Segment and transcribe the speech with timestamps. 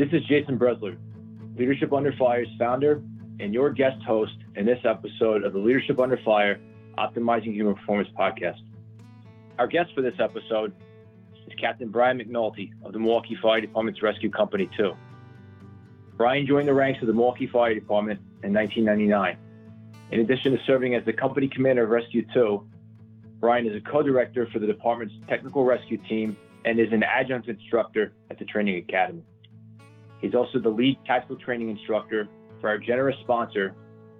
[0.00, 0.96] This is Jason Brezler,
[1.58, 3.02] Leadership Under Fire's founder
[3.38, 6.58] and your guest host in this episode of the Leadership Under Fire
[6.96, 8.62] Optimizing Human Performance podcast.
[9.58, 10.72] Our guest for this episode
[11.46, 14.92] is Captain Brian McNulty of the Milwaukee Fire Department's Rescue Company 2.
[16.16, 19.36] Brian joined the ranks of the Milwaukee Fire Department in 1999.
[20.12, 22.66] In addition to serving as the company commander of Rescue 2,
[23.38, 28.14] Brian is a co-director for the department's technical rescue team and is an adjunct instructor
[28.30, 29.22] at the training academy.
[30.20, 32.28] He's also the lead tactical training instructor
[32.60, 33.74] for our generous sponsor,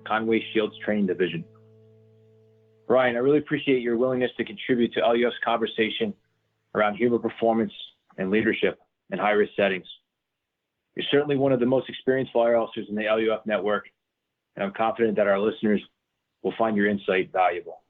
[0.06, 1.44] Conway Shields Training Division.
[2.86, 6.12] Brian, I really appreciate your willingness to contribute to LUF's conversation
[6.74, 7.72] around human performance
[8.18, 9.86] and leadership in high risk settings.
[10.96, 13.84] You're certainly one of the most experienced fire officers in the LUF network,
[14.56, 15.80] and I'm confident that our listeners
[16.42, 17.82] will find your insight valuable.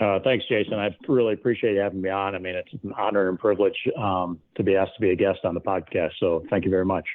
[0.00, 0.74] Uh, thanks, Jason.
[0.74, 2.34] I really appreciate having me on.
[2.34, 5.40] I mean, it's an honor and privilege um, to be asked to be a guest
[5.44, 6.10] on the podcast.
[6.18, 7.06] So thank you very much.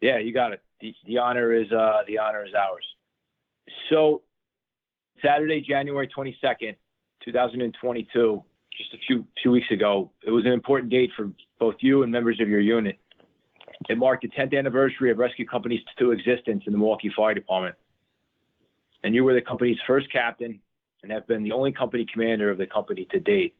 [0.00, 0.62] Yeah, you got it.
[0.80, 2.84] The, the honor is uh, the honor is ours.
[3.90, 4.22] So,
[5.22, 6.76] Saturday, January twenty second,
[7.24, 8.42] two thousand and twenty two,
[8.76, 12.12] just a few few weeks ago, it was an important date for both you and
[12.12, 12.98] members of your unit.
[13.88, 17.74] It marked the 10th anniversary of Rescue Company's two existence in the Milwaukee Fire Department,
[19.04, 20.60] and you were the company's first captain
[21.02, 23.54] and have been the only company commander of the company to date.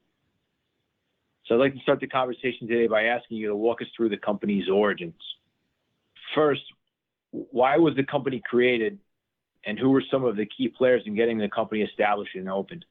[1.44, 4.08] So I'd like to start the conversation today by asking you to walk us through
[4.08, 5.14] the company's origins.
[6.36, 6.62] First,
[7.32, 9.00] why was the company created
[9.64, 12.84] and who were some of the key players in getting the company established and opened?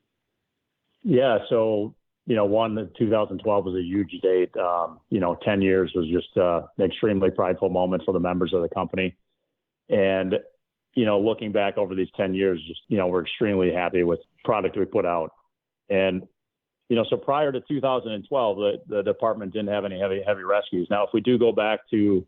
[1.04, 1.96] Yeah, so
[2.28, 4.56] you know, one, 2012 was a huge date.
[4.58, 8.52] Um, you know, 10 years was just uh, an extremely prideful moment for the members
[8.54, 9.16] of the company.
[9.90, 10.36] And,
[10.96, 14.20] you know, looking back over these 10 years, just, you know, we're extremely happy with
[14.44, 15.32] product we put out.
[15.88, 16.24] And,
[16.90, 20.88] you know, so prior to 2012, the, the department didn't have any heavy, heavy rescues.
[20.90, 22.26] Now, if we do go back to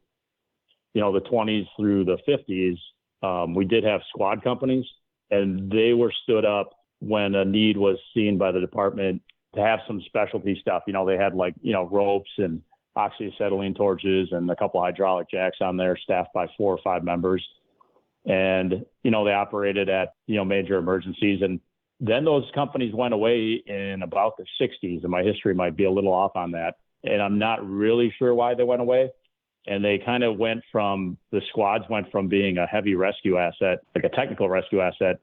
[0.98, 2.80] you know, the 20s through the 50s,
[3.22, 4.84] um, we did have squad companies,
[5.30, 9.22] and they were stood up when a need was seen by the department
[9.54, 10.82] to have some specialty stuff.
[10.88, 12.64] You know, they had like, you know, ropes and
[12.98, 17.48] oxyacetylene torches and a couple hydraulic jacks on there, staffed by four or five members.
[18.26, 21.44] And, you know, they operated at, you know, major emergencies.
[21.44, 21.60] And
[22.00, 25.04] then those companies went away in about the 60s.
[25.04, 26.74] And my history might be a little off on that.
[27.04, 29.12] And I'm not really sure why they went away
[29.68, 33.80] and they kind of went from the squads went from being a heavy rescue asset,
[33.94, 35.20] like a technical rescue asset,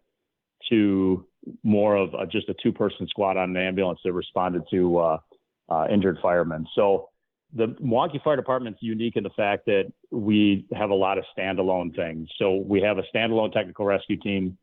[0.69, 1.27] to
[1.63, 5.19] more of a, just a two-person squad on an ambulance that responded to uh,
[5.69, 6.67] uh, injured firemen.
[6.75, 7.11] So
[7.55, 11.25] the Milwaukee Fire Department is unique in the fact that we have a lot of
[11.37, 12.29] standalone things.
[12.39, 14.59] So we have a standalone technical rescue team.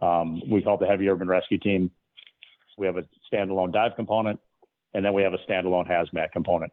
[0.00, 1.90] Um, we call it the Heavy Urban Rescue Team.
[2.76, 4.40] We have a standalone dive component,
[4.94, 6.72] and then we have a standalone hazmat component.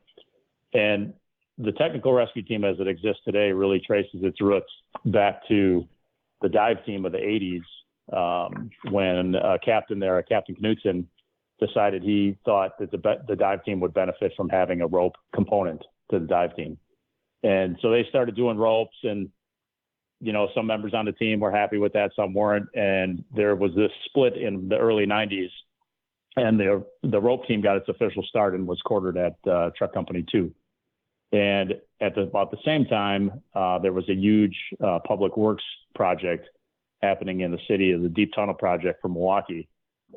[0.73, 1.13] And
[1.59, 4.71] the technical rescue team as it exists today really traces its roots
[5.05, 5.85] back to
[6.41, 7.61] the dive team of the 80s
[8.15, 11.05] um, when a captain there, Captain Knutson,
[11.59, 15.81] decided he thought that the, the dive team would benefit from having a rope component
[16.09, 16.77] to the dive team.
[17.43, 19.29] And so they started doing ropes and
[20.21, 22.67] you know, some members on the team were happy with that, some weren't.
[22.75, 25.49] And there was this split in the early 90s.
[26.35, 29.93] And the, the rope team got its official start and was quartered at uh, Truck
[29.93, 30.53] Company 2.
[31.31, 35.63] And at the, about the same time, uh, there was a huge uh, public works
[35.93, 36.47] project
[37.01, 39.67] happening in the city, of the Deep Tunnel Project for Milwaukee.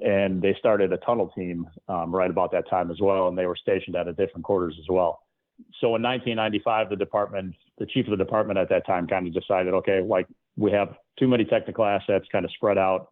[0.04, 3.46] And they started a tunnel team um, right about that time as well, and they
[3.46, 5.20] were stationed at a different quarters as well.
[5.80, 9.34] So in 1995, the department, the chief of the department at that time, kind of
[9.34, 10.26] decided, okay, like
[10.56, 13.08] we have too many technical assets, kind of spread out.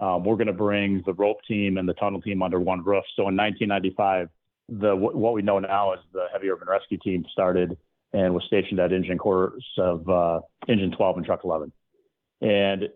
[0.00, 3.04] Um, we're going to bring the rope team and the tunnel team under one roof.
[3.16, 4.28] So in 1995,
[4.68, 7.76] the what we know now is the Heavy Urban Rescue Team started
[8.12, 11.72] and was stationed at engine quarters of uh, Engine 12 and Truck 11.
[12.40, 12.88] And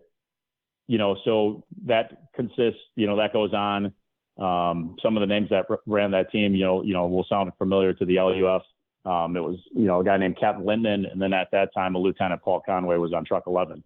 [0.87, 3.93] you know, so that consists, you know, that goes on.
[4.37, 7.51] Um, some of the names that ran that team, you know, you know, will sound
[7.57, 8.63] familiar to the LUF.
[9.05, 11.95] Um, it was, you know, a guy named Captain Linton, and then at that time,
[11.95, 13.83] a Lieutenant Paul Conway was on Truck 11.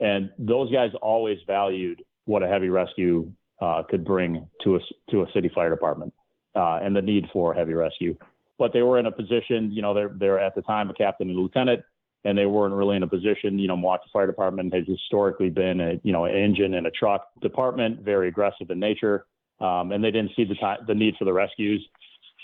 [0.00, 4.80] And those guys always valued what a heavy rescue uh, could bring to a
[5.10, 6.12] to a city fire department
[6.54, 8.16] uh, and the need for heavy rescue.
[8.58, 11.28] but they were in a position, you know, they're they're at the time a captain
[11.30, 11.82] and lieutenant,
[12.24, 13.58] and they weren't really in a position.
[13.58, 16.90] You know, Milwaukee Fire Department has historically been a you know an engine and a
[16.90, 19.26] truck department, very aggressive in nature,
[19.60, 21.86] um, and they didn't see the time the need for the rescues.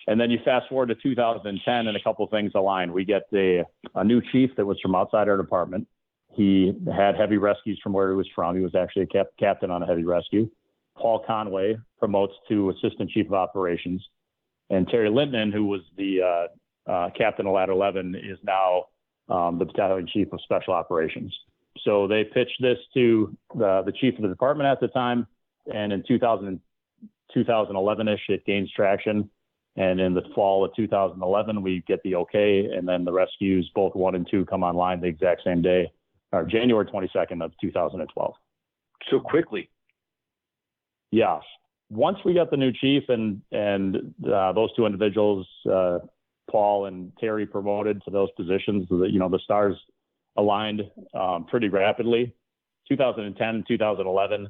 [0.08, 2.92] And then you fast forward to 2010, and a couple things align.
[2.92, 3.64] We get the,
[3.96, 5.88] a new chief that was from outside our department.
[6.32, 8.54] He had heavy rescues from where he was from.
[8.54, 10.48] He was actually a cap- captain on a heavy rescue.
[10.96, 14.04] Paul Conway promotes to assistant chief of operations.
[14.70, 18.86] And Terry Linton, who was the uh, uh, captain of Ladder 11, is now
[19.28, 21.34] um, the battalion chief of special operations.
[21.82, 25.26] So they pitched this to the, the chief of the department at the time.
[25.72, 26.60] And in 2000,
[27.36, 29.30] 2011-ish, it gains traction.
[29.76, 33.94] And in the fall of 2011, we get the okay, and then the rescues, both
[33.94, 35.92] one and two, come online the exact same day,
[36.32, 38.34] or January 22nd of 2012.
[39.10, 39.68] So quickly.
[41.10, 41.38] Yeah.
[41.88, 45.98] Once we got the new chief and and uh, those two individuals, uh,
[46.50, 49.76] Paul and Terry, promoted to those positions, you know the stars
[50.36, 50.82] aligned
[51.14, 52.34] um, pretty rapidly.
[52.88, 54.48] 2010, 2011,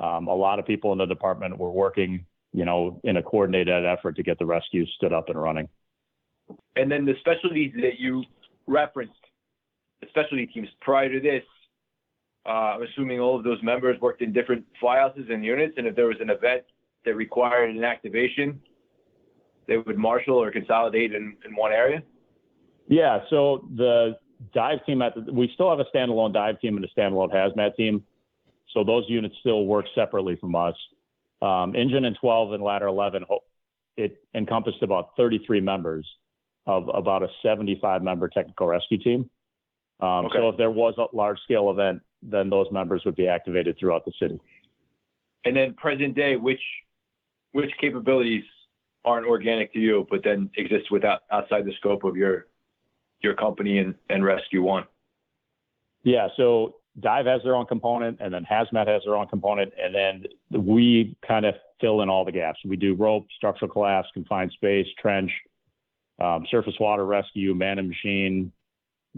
[0.00, 3.84] um, a lot of people in the department were working you know, in a coordinated
[3.84, 5.68] effort to get the rescue stood up and running.
[6.76, 8.24] And then the specialties that you
[8.66, 9.14] referenced,
[10.00, 11.42] the specialty teams prior to this,
[12.46, 16.06] I'm assuming all of those members worked in different flyhouses and units, and if there
[16.06, 16.62] was an event
[17.04, 18.60] that required an activation,
[19.66, 22.02] they would marshal or consolidate in, in one area?
[22.88, 24.16] Yeah, so the
[24.54, 27.76] dive team at the, we still have a standalone dive team and a standalone hazmat
[27.76, 28.02] team.
[28.72, 30.74] So those units still work separately from us.
[31.40, 33.24] Um, engine and 12 and ladder 11,
[33.96, 36.06] it encompassed about 33 members
[36.66, 39.30] of about a 75 member technical rescue team.
[40.00, 40.38] Um, okay.
[40.38, 44.04] So if there was a large scale event, then those members would be activated throughout
[44.04, 44.40] the city.
[45.44, 46.60] And then present day, which
[47.52, 48.44] which capabilities
[49.04, 52.46] aren't organic to you, but then exist without outside the scope of your
[53.20, 54.84] your company and, and Rescue One?
[56.04, 59.94] Yeah, so Dive has their own component, and then Hazmat has their own component, and
[59.94, 62.58] then we kind of fill in all the gaps.
[62.64, 65.30] We do rope, structural collapse, confined space, trench,
[66.20, 68.52] um, surface water rescue, man and machine,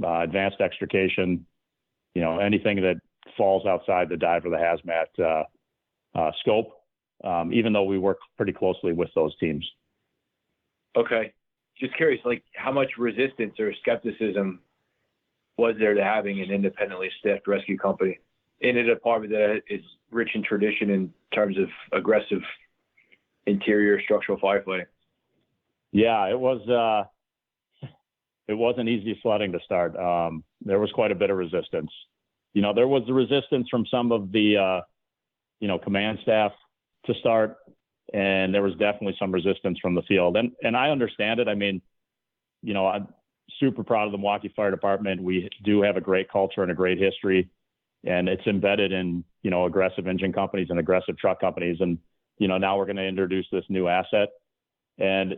[0.03, 1.47] uh, advanced extrication.
[2.15, 2.97] You know, anything that
[3.37, 6.73] falls outside the dive or the hazmat uh, uh, scope.
[7.23, 9.69] Um, even though we work pretty closely with those teams.
[10.97, 11.35] Okay,
[11.79, 14.61] just curious, like how much resistance or skepticism
[15.59, 18.19] was there to having an independently staffed rescue company
[18.61, 22.41] in a department that is rich in tradition in terms of aggressive
[23.47, 24.87] interior structural firefighting?
[25.93, 26.67] Yeah, it was.
[26.69, 27.87] Uh,
[28.49, 29.97] it wasn't easy sledding to start.
[29.97, 31.91] Um, there was quite a bit of resistance.
[32.53, 34.81] You know, there was the resistance from some of the, uh,
[35.61, 36.53] you know, command staff
[37.07, 37.57] to start,
[38.13, 40.37] and there was definitely some resistance from the field.
[40.37, 41.49] And and I understand it.
[41.49, 41.81] I mean,
[42.63, 43.09] you know, I'm
[43.59, 45.23] super proud of the Milwaukee Fire Department.
[45.23, 47.51] We do have a great culture and a great history,
[48.05, 51.79] and it's embedded in you know aggressive engine companies and aggressive truck companies.
[51.81, 51.99] And
[52.39, 54.29] you know now we're going to introduce this new asset,
[54.99, 55.37] and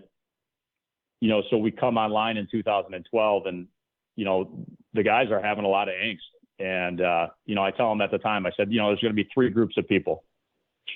[1.20, 3.68] you know so we come online in 2012, and
[4.16, 6.18] you know the guys are having a lot of angst.
[6.58, 9.00] And uh, you know I tell them at the time I said you know there's
[9.00, 10.24] going to be three groups of people.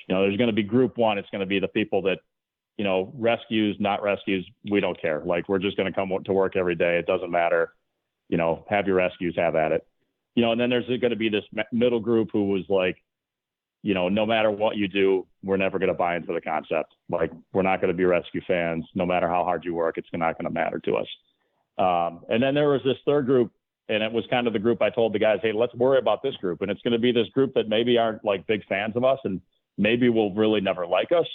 [0.08, 1.18] You know there's going to be group one.
[1.18, 2.18] It's going to be the people that
[2.76, 5.22] you know, rescues, not rescues, we don't care.
[5.24, 6.98] Like we're just going to come to work every day.
[6.98, 7.72] It doesn't matter.
[8.28, 9.86] You know, have your rescues, have at it.
[10.34, 13.02] You know, and then there's going to be this middle group who was like,
[13.82, 16.92] you know, no matter what you do, we're never going to buy into the concept.
[17.08, 18.84] Like we're not going to be rescue fans.
[18.94, 21.06] No matter how hard you work, it's not going to matter to us.
[21.78, 23.52] Um, and then there was this third group,
[23.88, 26.22] and it was kind of the group I told the guys, hey, let's worry about
[26.22, 26.62] this group.
[26.62, 29.18] And it's going to be this group that maybe aren't like big fans of us
[29.24, 29.40] and
[29.78, 31.26] maybe will really never like us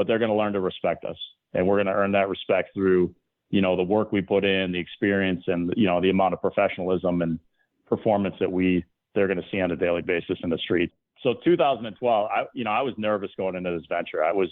[0.00, 1.18] but they're going to learn to respect us,
[1.52, 3.14] and we're going to earn that respect through
[3.50, 6.40] you know the work we put in, the experience, and you know the amount of
[6.40, 7.38] professionalism and
[7.86, 8.82] performance that we
[9.14, 10.90] they're going to see on a daily basis in the street.
[11.22, 14.24] So 2012, I you know I was nervous going into this venture.
[14.24, 14.48] I was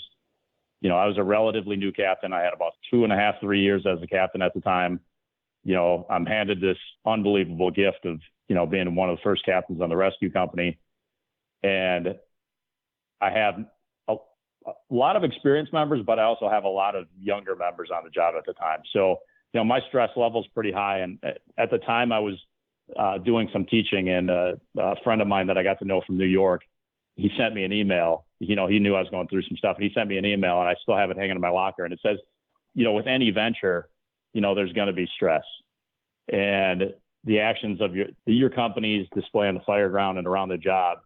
[0.82, 2.34] you know I was a relatively new captain.
[2.34, 5.00] I had about two and a half three years as a captain at the time.
[5.68, 9.44] You know I'm handed this unbelievable gift of you know being one of the first
[9.44, 10.78] captains on the rescue company,
[11.62, 12.14] and
[13.20, 13.66] I have
[14.08, 14.14] a
[14.90, 18.08] lot of experienced members, but I also have a lot of younger members on the
[18.08, 18.80] job at the time.
[18.94, 19.16] So,
[19.52, 21.00] you know, my stress level is pretty high.
[21.00, 21.18] And
[21.58, 22.34] at the time, I was
[22.98, 26.00] uh, doing some teaching, and uh, a friend of mine that I got to know
[26.06, 26.62] from New York,
[27.16, 28.24] he sent me an email.
[28.38, 30.24] You know, he knew I was going through some stuff, and he sent me an
[30.24, 31.84] email, and I still have it hanging in my locker.
[31.84, 32.16] And it says,
[32.74, 33.88] you know, with any venture,
[34.38, 35.44] you know, there's going to be stress,
[36.32, 40.58] and the actions of your your company's display on the fire ground and around the
[40.58, 40.98] job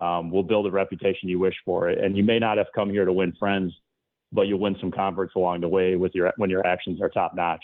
[0.00, 1.88] um, will build a reputation you wish for.
[1.88, 3.72] And you may not have come here to win friends
[4.32, 7.34] but you'll win some converts along the way with your when your actions are top
[7.34, 7.62] notch.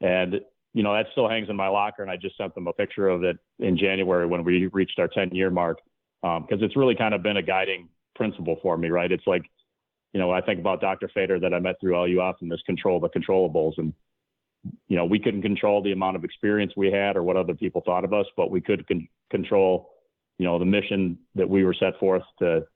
[0.00, 0.40] And
[0.72, 3.08] you know that still hangs in my locker, and I just sent them a picture
[3.08, 5.78] of it in January when we reached our 10 year mark,
[6.22, 9.10] because um, it's really kind of been a guiding principle for me, right?
[9.10, 9.42] It's like,
[10.12, 11.08] you know, I think about Dr.
[11.12, 13.92] Fader that I met through LUF and this control the controllables, and
[14.88, 17.82] you know, we couldn't control the amount of experience we had or what other people
[17.84, 19.90] thought of us, but we could con- control,
[20.38, 22.66] you know, the mission that we were set forth to,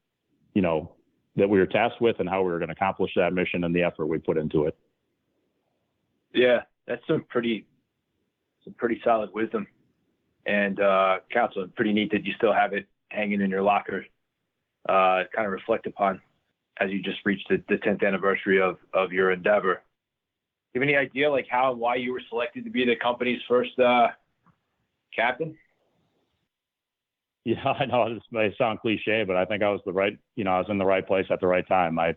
[0.55, 0.93] you know,
[1.37, 3.75] that we were tasked with and how we were going to accomplish that mission and
[3.75, 4.77] the effort we put into it.
[6.35, 7.67] Yeah, that's some pretty,
[8.65, 9.67] some pretty solid wisdom
[10.47, 11.67] and uh, counsel.
[11.77, 14.05] Pretty neat that you still have it hanging in your locker,
[14.89, 16.21] uh, kind of reflect upon
[16.81, 19.83] as you just reached the, the 10th anniversary of, of your endeavor
[20.75, 23.41] you have any idea like how and why you were selected to be the company's
[23.49, 24.09] first uh,
[25.15, 25.57] captain?
[27.45, 30.45] Yeah, I know this may sound cliche, but I think I was the right, you
[30.45, 31.99] know, I was in the right place at the right time.
[31.99, 32.15] I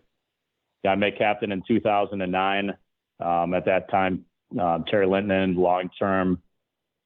[0.84, 2.74] got made captain in 2009.
[3.20, 4.26] Um, at that time,
[4.60, 6.42] um, Terry Linton, long-term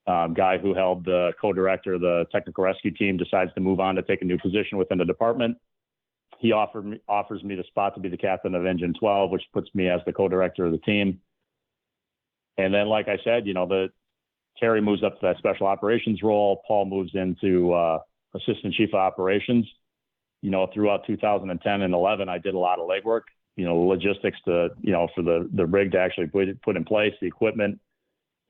[0.08, 3.96] um, guy who held the co-director of the technical rescue team, decides to move on
[3.96, 5.58] to take a new position within the department.
[6.40, 9.44] He offered me, offers me the spot to be the captain of Engine 12, which
[9.54, 11.20] puts me as the co-director of the team.
[12.58, 13.90] And then, like I said, you know, the
[14.60, 16.62] Terry moves up to that special operations role.
[16.68, 18.00] Paul moves into uh,
[18.36, 19.68] assistant chief of operations.
[20.42, 23.22] You know, throughout 2010 and 11, I did a lot of legwork.
[23.56, 26.86] You know, logistics to you know for the the rig to actually put put in
[26.86, 27.80] place, the equipment,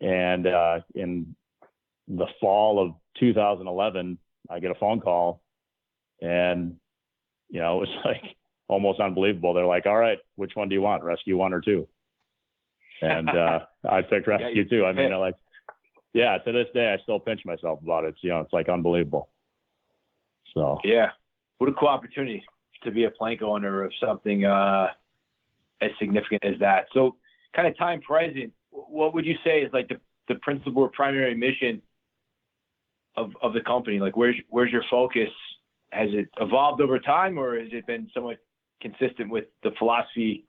[0.01, 1.35] and uh, in
[2.09, 4.17] the fall of 2011,
[4.49, 5.41] I get a phone call,
[6.21, 6.75] and
[7.49, 8.35] you know, it was like
[8.67, 9.53] almost unbelievable.
[9.53, 11.87] They're like, "All right, which one do you want, rescue one or two?
[13.01, 14.85] and uh, I picked rescue yeah, too.
[14.85, 15.35] I mean, I like,
[16.13, 18.09] yeah, to this day, I still pinch myself about it.
[18.09, 19.29] It's, you know, it's like unbelievable.
[20.53, 21.09] So yeah,
[21.57, 22.43] what a cool opportunity
[22.83, 24.87] to be a plank owner of something uh,
[25.81, 26.85] as significant as that.
[26.93, 27.15] So,
[27.55, 31.35] kind of time present, what would you say is like the the principal or primary
[31.35, 31.81] mission
[33.15, 33.99] of of the company?
[33.99, 35.29] Like, where's where's your focus?
[35.91, 38.37] Has it evolved over time, or has it been somewhat
[38.81, 40.45] consistent with the philosophy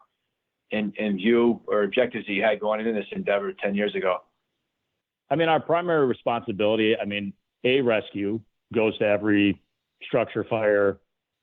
[0.73, 4.19] and, and view or objectives that you had going into this endeavor 10 years ago?
[5.31, 7.33] I mean, our primary responsibility, I mean,
[7.65, 8.41] a rescue
[8.75, 9.61] goes to every
[10.03, 10.99] structure fire,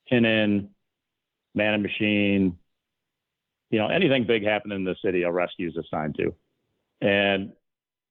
[0.08, 0.70] pin in,
[1.54, 2.58] man and machine,
[3.70, 6.34] you know, anything big happening in the city, a rescue is assigned to.
[7.02, 7.52] And,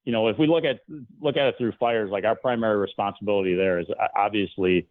[0.05, 0.81] you know, if we look at
[1.21, 4.89] look at it through fires, like our primary responsibility there is uh, obviously,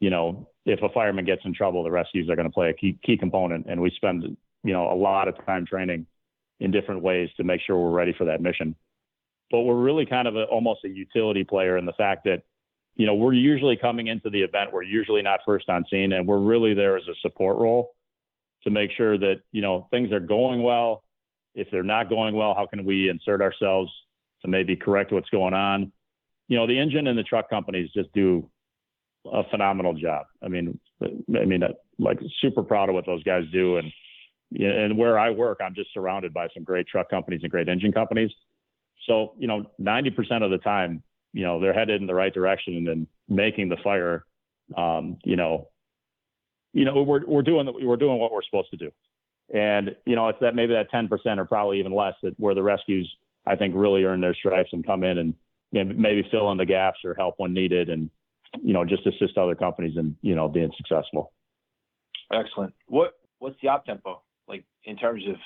[0.00, 2.74] you know, if a fireman gets in trouble, the rescues are going to play a
[2.74, 6.06] key key component, and we spend you know, a lot of time training
[6.60, 8.74] in different ways to make sure we're ready for that mission.
[9.50, 12.42] But we're really kind of a, almost a utility player in the fact that,
[12.96, 16.26] you know, we're usually coming into the event, we're usually not first on scene, and
[16.26, 17.94] we're really there as a support role
[18.64, 21.04] to make sure that, you know, things are going well.
[21.54, 23.90] If they're not going well, how can we insert ourselves
[24.42, 25.92] to maybe correct what's going on?
[26.48, 28.50] You know, the engine and the truck companies just do
[29.32, 30.26] a phenomenal job.
[30.42, 31.62] I mean, I mean,
[31.98, 33.92] like super proud of what those guys do, and
[34.52, 37.92] and where I work, I'm just surrounded by some great truck companies and great engine
[37.92, 38.30] companies.
[39.06, 41.02] So, you know, 90% of the time,
[41.32, 44.24] you know, they're headed in the right direction and then making the fire,
[44.76, 45.68] um, you know,
[46.72, 48.90] you know, we're, we're doing, we're doing what we're supposed to do.
[49.52, 52.62] And, you know, it's that maybe that 10% or probably even less that where the
[52.62, 53.10] rescues,
[53.46, 55.34] I think, really earn their stripes and come in and,
[55.72, 58.10] and maybe fill in the gaps or help when needed and,
[58.62, 61.32] you know, just assist other companies in, you know, being successful.
[62.32, 62.74] Excellent.
[62.86, 64.22] What, what's the op tempo?
[64.48, 65.36] Like in terms of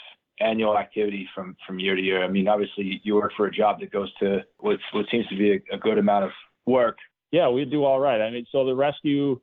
[0.41, 2.23] annual activity from from year to year?
[2.23, 5.37] I mean, obviously you work for a job that goes to what what seems to
[5.37, 6.31] be a, a good amount of
[6.67, 6.99] work.
[7.31, 8.21] Yeah, we do all right.
[8.21, 9.41] I mean, so the rescue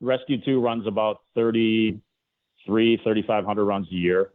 [0.00, 2.00] rescue two runs about 33
[3.04, 4.30] 3500 runs a year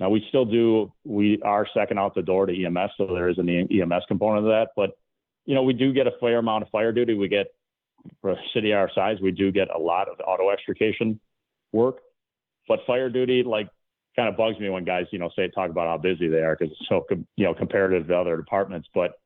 [0.00, 3.38] now we still do we are second out the door to ems so there is
[3.38, 4.90] an ems component of that but
[5.46, 7.48] you know we do get a fair amount of fire duty we get
[8.20, 11.18] for a city our size we do get a lot of auto extrication
[11.72, 11.98] work
[12.68, 13.68] but fire duty like
[14.16, 16.56] kind of bugs me when guys, you know, say talk about how busy they are
[16.58, 17.04] because it's so,
[17.36, 18.88] you know, comparative to other departments.
[18.94, 19.18] But,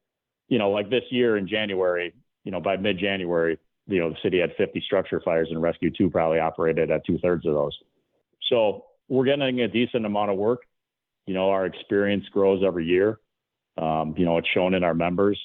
[0.48, 2.14] you know, like this year in January,
[2.44, 5.90] you know, by mid January, you know, the city had 50 structure fires and Rescue
[5.90, 7.76] 2 probably operated at two thirds of those.
[8.48, 10.60] So we're getting a decent amount of work.
[11.26, 13.18] You know, our experience grows every year.
[13.76, 15.38] Um, you know, it's shown in our members.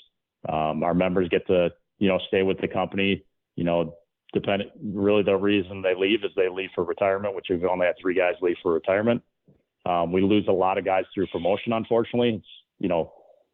[0.48, 1.70] Um, our members get to,
[2.00, 3.24] you know, stay with the company,
[3.56, 3.96] you know,
[4.34, 7.96] depending really the reason they leave is they leave for retirement, which we've only had
[8.02, 9.22] three guys leave for retirement.
[9.86, 12.36] Um, we lose a lot of guys through promotion, unfortunately.
[12.36, 12.48] It's,
[12.80, 13.12] you know,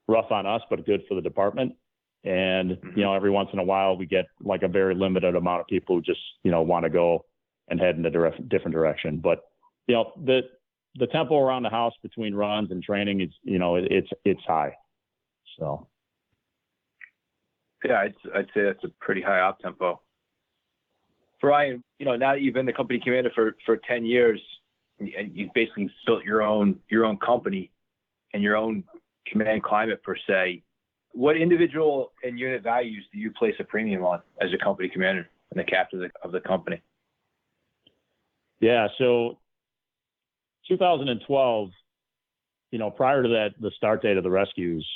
[0.08, 1.74] rough on us, but good for the department.
[2.24, 2.98] And, mm-hmm.
[2.98, 5.68] you know, every once in a while we get like a very limited amount of
[5.68, 7.26] people who just, you know, want to go
[7.70, 9.18] and head in a different direction.
[9.18, 9.40] But,
[9.88, 10.42] you know, the,
[10.96, 14.42] the tempo around the house between runs and training is, you know, it, it's it's
[14.46, 14.74] high.
[15.58, 15.88] So.
[17.86, 20.02] Yeah, I'd, I'd say that's a pretty high op tempo.
[21.40, 24.42] Brian, you know, now that you've been the company commander for, for 10 years,
[25.00, 27.72] you've basically built your own your own company
[28.34, 28.84] and your own
[29.28, 30.64] command climate per se.
[31.12, 35.28] What individual and unit values do you place a premium on as a company commander
[35.52, 36.82] and the captain of the, of the company?
[38.60, 39.40] Yeah, so
[40.68, 41.70] 2012,
[42.72, 44.88] you know, prior to that, the start date of the rescues,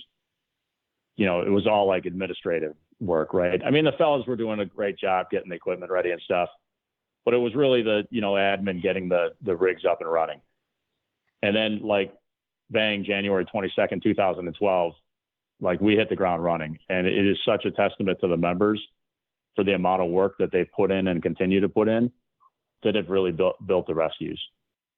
[1.15, 3.61] you know, it was all like administrative work, right?
[3.65, 6.49] I mean, the fellas were doing a great job getting the equipment ready and stuff,
[7.25, 10.41] but it was really the, you know, admin getting the the rigs up and running.
[11.41, 12.13] And then like
[12.69, 14.93] bang, January 22nd, 2012,
[15.61, 16.79] like we hit the ground running.
[16.89, 18.81] And it is such a testament to the members
[19.55, 22.11] for the amount of work that they've put in and continue to put in
[22.83, 24.41] that have really built built the rescues.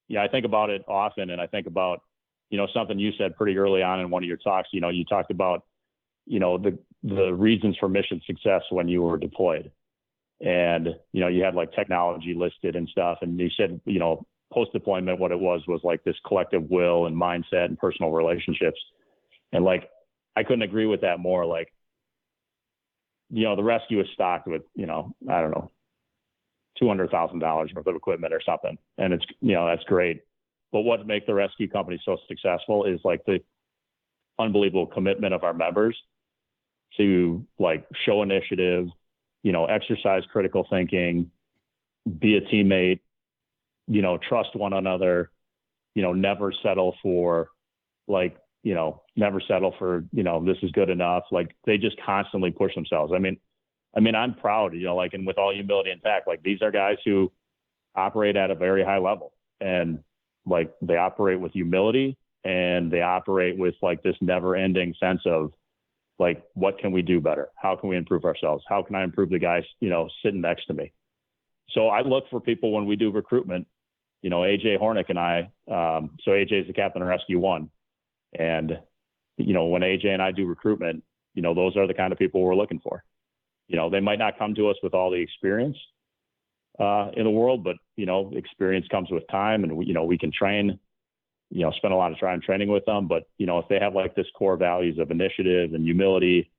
[0.08, 2.02] Yeah, I think about it often and I think about,
[2.50, 4.70] you know, something you said pretty early on in one of your talks.
[4.72, 5.64] You know, you talked about,
[6.26, 9.72] you know, the the reasons for mission success when you were deployed.
[10.42, 13.20] And, you know, you had like technology listed and stuff.
[13.22, 17.06] And you said, you know, post deployment, what it was was like this collective will
[17.06, 18.80] and mindset and personal relationships.
[19.54, 19.90] And like,
[20.36, 21.46] I couldn't agree with that more.
[21.46, 21.72] Like,
[23.30, 25.72] you know, the rescue is stocked with, you know, I don't know,
[26.82, 28.78] $200,000 worth of equipment or something.
[28.98, 30.22] And it's, you know, that's great.
[30.72, 33.40] But what makes the rescue company so successful is like the
[34.38, 35.98] unbelievable commitment of our members
[36.98, 38.88] to like show initiative,
[39.46, 41.30] you know, exercise critical thinking,
[42.18, 43.02] be a teammate,
[43.88, 45.30] you know, trust one another,
[45.94, 47.50] you know, never settle for
[48.08, 51.26] like, you know, never settle for, you know, this is good enough.
[51.32, 53.14] Like they just constantly push themselves.
[53.16, 53.38] I mean,
[53.96, 56.64] I mean, I'm proud, you know, like, and with all humility and fact, like these
[56.64, 57.32] are guys who
[57.94, 60.00] operate at a very high level and
[60.48, 65.52] like they operate with humility and they operate with like this never ending sense of
[66.18, 67.50] like, what can we do better?
[67.58, 68.64] How can we improve ourselves?
[68.68, 70.94] How can I improve the guys, you know, sitting next to me?
[71.72, 73.68] So I look for people when we do recruitment,
[74.22, 77.70] you know, AJ Hornick and I, um, so AJ is the captain of Rescue One.
[78.38, 78.80] And,
[79.38, 82.20] you know, when AJ and I do recruitment, you know, those are the kind of
[82.20, 83.04] people we're looking for.
[83.68, 85.78] You know, they might not come to us with all the experience
[86.80, 90.04] uh, in the world, but you know, experience comes with time, and we, you know,
[90.04, 90.80] we can train.
[91.52, 93.80] You know, spend a lot of time training with them, but you know, if they
[93.80, 96.50] have like this core values of initiative and humility,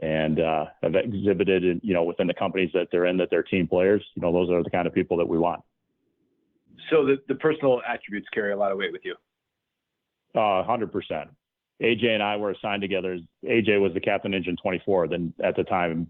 [0.00, 3.42] and uh, have exhibited, in, you know, within the companies that they're in, that they're
[3.42, 4.04] team players.
[4.14, 5.62] You know, those are the kind of people that we want.
[6.90, 9.16] So the, the personal attributes carry a lot of weight with you.
[10.40, 11.30] Uh, hundred percent.
[11.82, 13.18] AJ and I were assigned together.
[13.44, 15.08] AJ was the captain engine 24.
[15.08, 16.08] Then at the time,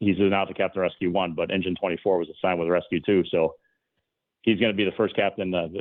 [0.00, 3.54] he's now the captain Rescue One, but Engine 24 was assigned with Rescue Two, so
[4.42, 5.72] he's going to be the first captain of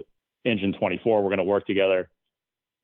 [0.47, 1.21] Engine 24.
[1.21, 2.09] We're going to work together.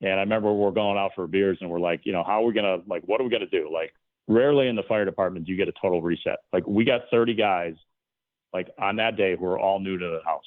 [0.01, 2.45] And I remember we're going out for beers and we're like, you know, how are
[2.45, 3.71] we going to like, what are we going to do?
[3.73, 3.93] Like,
[4.27, 6.39] rarely in the fire department do you get a total reset.
[6.51, 7.75] Like, we got 30 guys
[8.53, 10.43] like on that day who are all new to the house.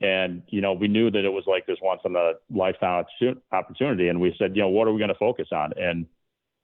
[0.00, 3.04] And, you know, we knew that it was like this once in a lifetime
[3.52, 4.08] opportunity.
[4.08, 5.72] And we said, you know, what are we going to focus on?
[5.76, 6.06] And,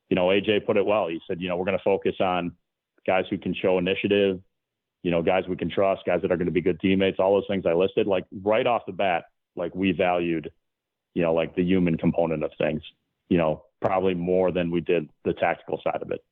[0.08, 1.08] you know, AJ put it well.
[1.08, 2.52] He said, you know, we're going to focus on
[3.06, 4.40] guys who can show initiative,
[5.02, 7.34] you know, guys we can trust, guys that are going to be good teammates, all
[7.34, 9.24] those things I listed, like right off the bat,
[9.56, 10.50] like we valued,
[11.14, 12.82] you know, like the human component of things,
[13.28, 16.22] you know, probably more than we did the tactical side of it.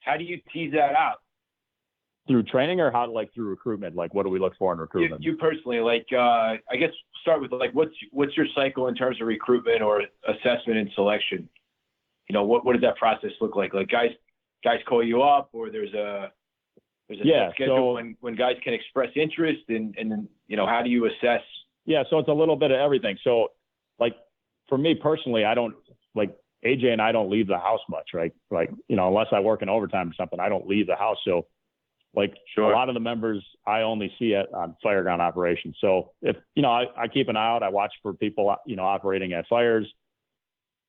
[0.00, 1.16] How do you tease that out?
[2.28, 3.94] Through training or how like through recruitment?
[3.94, 5.22] Like what do we look for in recruitment?
[5.22, 6.90] You, you personally, like uh, I guess
[7.22, 11.48] start with like what's what's your cycle in terms of recruitment or assessment and selection?
[12.28, 13.74] You know, what what does that process look like?
[13.74, 14.10] Like guys
[14.64, 16.32] guys call you up or there's a
[17.08, 20.66] there's a yeah, schedule so, when, when guys can express interest and and you know
[20.66, 21.42] how do you assess?
[21.84, 23.16] Yeah so it's a little bit of everything.
[23.22, 23.48] So
[23.98, 24.16] like
[24.68, 25.74] for me personally i don't
[26.14, 28.32] like aj and i don't leave the house much right?
[28.50, 31.18] Like you know unless i work in overtime or something i don't leave the house.
[31.24, 31.46] So
[32.14, 32.72] like sure.
[32.72, 35.76] a lot of the members i only see it on fireground operations.
[35.80, 37.62] So if you know I, I keep an eye out.
[37.62, 39.86] I watch for people you know operating at fires.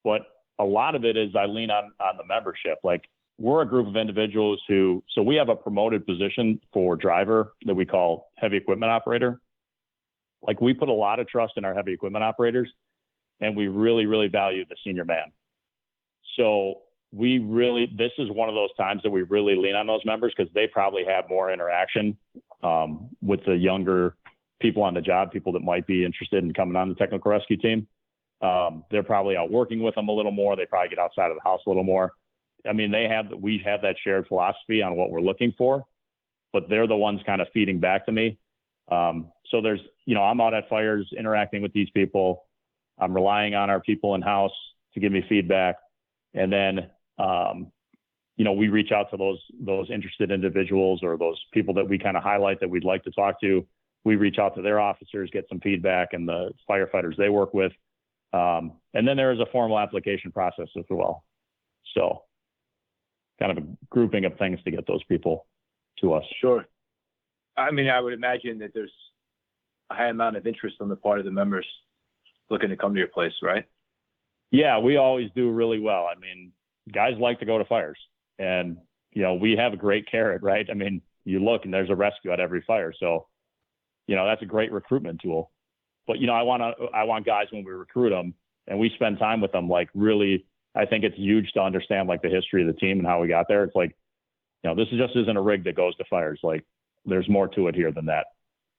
[0.04, 0.22] But
[0.60, 2.80] a lot of it is i lean on on the membership.
[2.84, 3.04] Like
[3.38, 7.76] we're a group of individuals who, so we have a promoted position for driver that
[7.76, 9.40] we call heavy equipment operator.
[10.42, 12.72] Like we put a lot of trust in our heavy equipment operators
[13.40, 15.32] and we really, really value the senior man.
[16.36, 20.02] So we really, this is one of those times that we really lean on those
[20.06, 22.18] members because they probably have more interaction
[22.64, 24.16] um, with the younger
[24.60, 27.58] people on the job, people that might be interested in coming on the technical rescue
[27.58, 27.88] team.
[28.42, 30.56] Um, they're probably out working with them a little more.
[30.56, 32.14] They probably get outside of the house a little more.
[32.68, 35.86] I mean, they have we have that shared philosophy on what we're looking for,
[36.54, 38.38] but they're the ones kind of feeding back to me.
[38.90, 42.46] Um, so there's, you know, I'm out at fires interacting with these people.
[42.98, 44.52] I'm relying on our people in house
[44.94, 45.76] to give me feedback.
[46.34, 47.72] And then, um,
[48.38, 51.98] you know, we reach out to those, those interested individuals or those people that we
[51.98, 53.66] kind of highlight that we'd like to talk to.
[54.04, 57.72] We reach out to their officers, get some feedback and the firefighters they work with.
[58.34, 61.24] Um, and then there is a formal application process as well.
[61.96, 62.24] So
[63.40, 65.46] kind of a grouping of things to get those people
[66.02, 66.24] to us.
[66.40, 66.66] Sure.
[67.56, 68.94] I mean, I would imagine that there's
[69.90, 71.66] a high amount of interest on the part of the members
[72.50, 73.66] looking to come to your place, right?
[74.52, 76.08] Yeah, we always do really well.
[76.10, 76.52] I mean,
[76.94, 77.98] guys like to go to fires,
[78.40, 78.78] and
[79.12, 80.66] you know we have a great carrot, right?
[80.70, 83.28] I mean, you look and there's a rescue at every fire, so
[84.08, 85.52] you know that's a great recruitment tool.
[86.06, 88.36] But you know, I want to I want guys when we recruit them
[88.68, 90.46] and we spend time with them, like really,
[90.78, 93.28] I think it's huge to understand like the history of the team and how we
[93.28, 93.64] got there.
[93.64, 93.96] It's like,
[94.64, 96.40] you know, this just isn't a rig that goes to fires.
[96.44, 96.64] Like,
[97.06, 98.28] there's more to it here than that.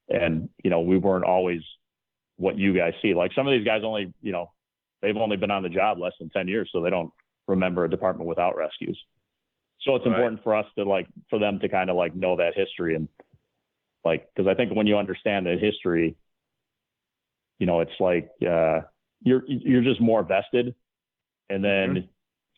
[0.08, 1.60] And, you know, we weren't always
[2.36, 3.14] what you guys see.
[3.14, 4.52] Like some of these guys only, you know,
[5.02, 7.10] they've only been on the job less than 10 years, so they don't
[7.46, 8.98] remember a department without rescues.
[9.82, 10.14] So it's right.
[10.14, 13.08] important for us to like, for them to kind of like know that history and
[14.04, 16.16] like, cause I think when you understand the history,
[17.58, 18.80] you know, it's like, uh,
[19.22, 20.74] you're, you're just more vested.
[21.50, 22.06] And then, mm-hmm.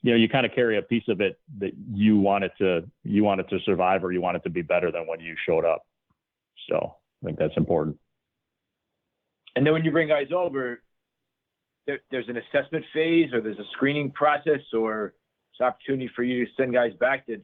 [0.02, 3.24] you know, you kind of carry a piece of it that you wanted to, you
[3.24, 5.86] wanted to survive or you want it to be better than when you showed up.
[6.68, 7.98] So I think that's important.
[9.56, 10.82] And then when you bring guys over,
[11.86, 15.14] there, there's an assessment phase, or there's a screening process, or
[15.52, 17.42] it's an opportunity for you to send guys back that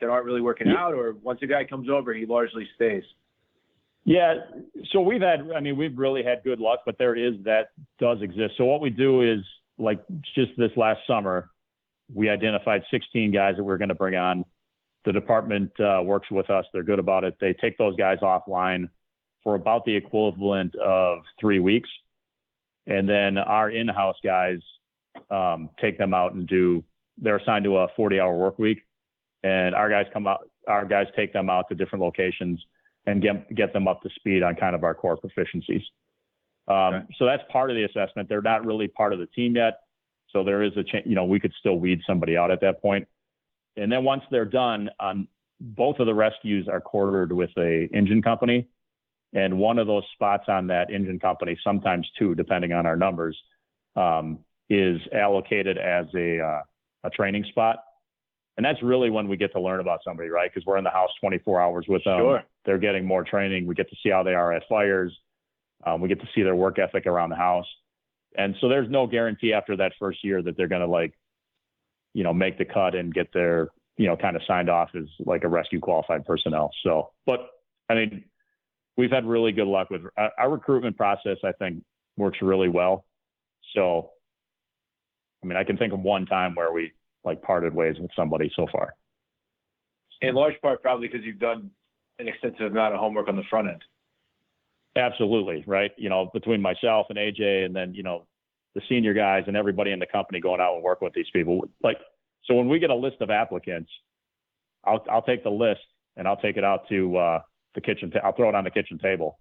[0.00, 0.78] that aren't really working yeah.
[0.78, 3.02] out, or once a guy comes over, he largely stays.
[4.04, 4.34] Yeah,
[4.92, 8.22] so we've had, I mean, we've really had good luck, but there is that does
[8.22, 8.54] exist.
[8.56, 9.40] So what we do is
[9.80, 10.00] like
[10.34, 11.50] just this last summer,
[12.12, 14.44] we identified 16 guys that we're going to bring on.
[15.04, 17.36] The department uh, works with us; they're good about it.
[17.40, 18.88] They take those guys offline
[19.42, 21.88] for about the equivalent of three weeks.
[22.86, 24.58] And then our in-house guys
[25.30, 26.84] um, take them out and do,
[27.18, 28.78] they're assigned to a 40 hour work week.
[29.42, 32.62] And our guys come out, our guys take them out to different locations
[33.06, 35.82] and get, get them up to speed on kind of our core proficiencies.
[36.70, 37.06] Um, okay.
[37.18, 38.28] So that's part of the assessment.
[38.28, 39.80] They're not really part of the team yet.
[40.30, 42.80] So there is a chance, you know, we could still weed somebody out at that
[42.80, 43.06] point.
[43.76, 45.28] And then once they're done, um,
[45.60, 48.68] both of the rescues are quartered with a engine company
[49.32, 53.38] and one of those spots on that engine company, sometimes two, depending on our numbers,
[53.96, 56.62] um, is allocated as a uh,
[57.04, 57.78] a training spot.
[58.56, 60.50] And that's really when we get to learn about somebody, right?
[60.52, 62.18] Because we're in the house 24 hours with them.
[62.18, 62.42] Sure.
[62.66, 63.66] They're getting more training.
[63.66, 65.16] We get to see how they are at fires.
[65.86, 67.66] Um, we get to see their work ethic around the house.
[68.36, 71.14] And so there's no guarantee after that first year that they're going to like,
[72.14, 75.04] you know, make the cut and get their, you know, kind of signed off as
[75.20, 76.70] like a rescue qualified personnel.
[76.84, 77.40] So, but
[77.88, 78.24] I mean,
[78.96, 81.38] we've had really good luck with our, our recruitment process.
[81.44, 81.82] I think
[82.16, 83.04] works really well.
[83.74, 84.10] So,
[85.42, 86.92] I mean, I can think of one time where we
[87.24, 88.94] like parted ways with somebody so far.
[90.20, 91.70] In large part, probably because you've done
[92.18, 93.82] an extensive amount of homework on the front end.
[94.96, 95.92] Absolutely, right?
[95.96, 98.26] You know, between myself and AJ, and then you know
[98.74, 101.68] the senior guys and everybody in the company going out and working with these people.
[101.82, 101.98] Like,
[102.44, 103.90] so when we get a list of applicants,
[104.84, 105.80] I'll I'll take the list
[106.16, 107.40] and I'll take it out to uh,
[107.74, 108.10] the kitchen.
[108.10, 109.38] Ta- I'll throw it on the kitchen table,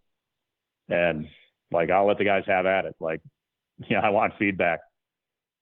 [0.88, 1.26] and
[1.72, 2.96] like I'll let the guys have at it.
[3.00, 3.22] Like,
[3.88, 4.80] you know, I want feedback.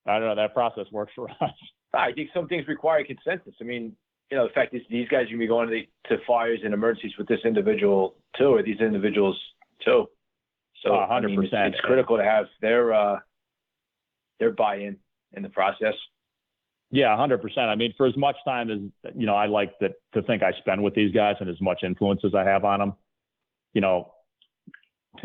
[0.05, 0.35] I don't know.
[0.35, 1.51] That process works for us.
[1.93, 3.53] I think some things require consensus.
[3.61, 3.95] I mean,
[4.29, 6.73] you know, the fact is these guys are gonna be going to, to fires and
[6.73, 9.39] emergencies with this individual too, or these individuals
[9.83, 10.07] too.
[10.83, 11.43] So, uh, hundred I mean.
[11.45, 13.19] It's, it's critical to have their uh,
[14.39, 14.97] their buy-in
[15.33, 15.93] in the process.
[16.91, 17.69] Yeah, hundred percent.
[17.69, 20.53] I mean, for as much time as you know, I like that to think I
[20.59, 22.93] spend with these guys and as much influence as I have on them.
[23.73, 24.13] You know,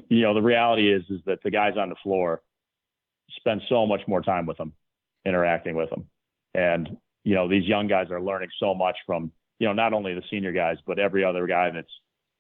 [0.08, 2.42] you know, the reality is is that the guys on the floor
[3.36, 4.72] spend so much more time with them,
[5.24, 6.06] interacting with them,
[6.54, 10.14] and you know, these young guys are learning so much from you know not only
[10.14, 11.92] the senior guys but every other guy that's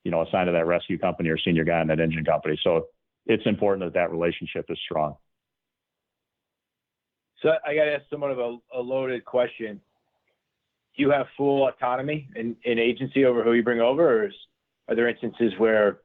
[0.04, 2.58] you know assigned to that rescue company or senior guy in that engine company.
[2.62, 2.86] So
[3.26, 5.16] it's important that that relationship is strong.
[7.40, 9.80] So I got to ask somewhat of a, a, loaded question.
[10.96, 14.34] Do you have full autonomy in, in agency over who you bring over, or is,
[14.88, 16.00] are there instances where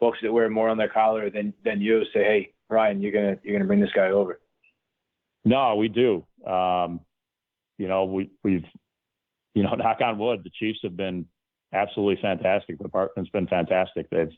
[0.00, 3.38] folks that wear more on their collar than than you say, "Hey, Brian, you're gonna
[3.42, 4.40] you're gonna bring this guy over"?
[5.44, 6.24] No, we do.
[6.46, 7.00] Um,
[7.78, 8.64] you know, we we've
[9.54, 11.26] you know, knock on wood, the Chiefs have been
[11.72, 12.78] absolutely fantastic.
[12.78, 14.08] The department's been fantastic.
[14.10, 14.32] They've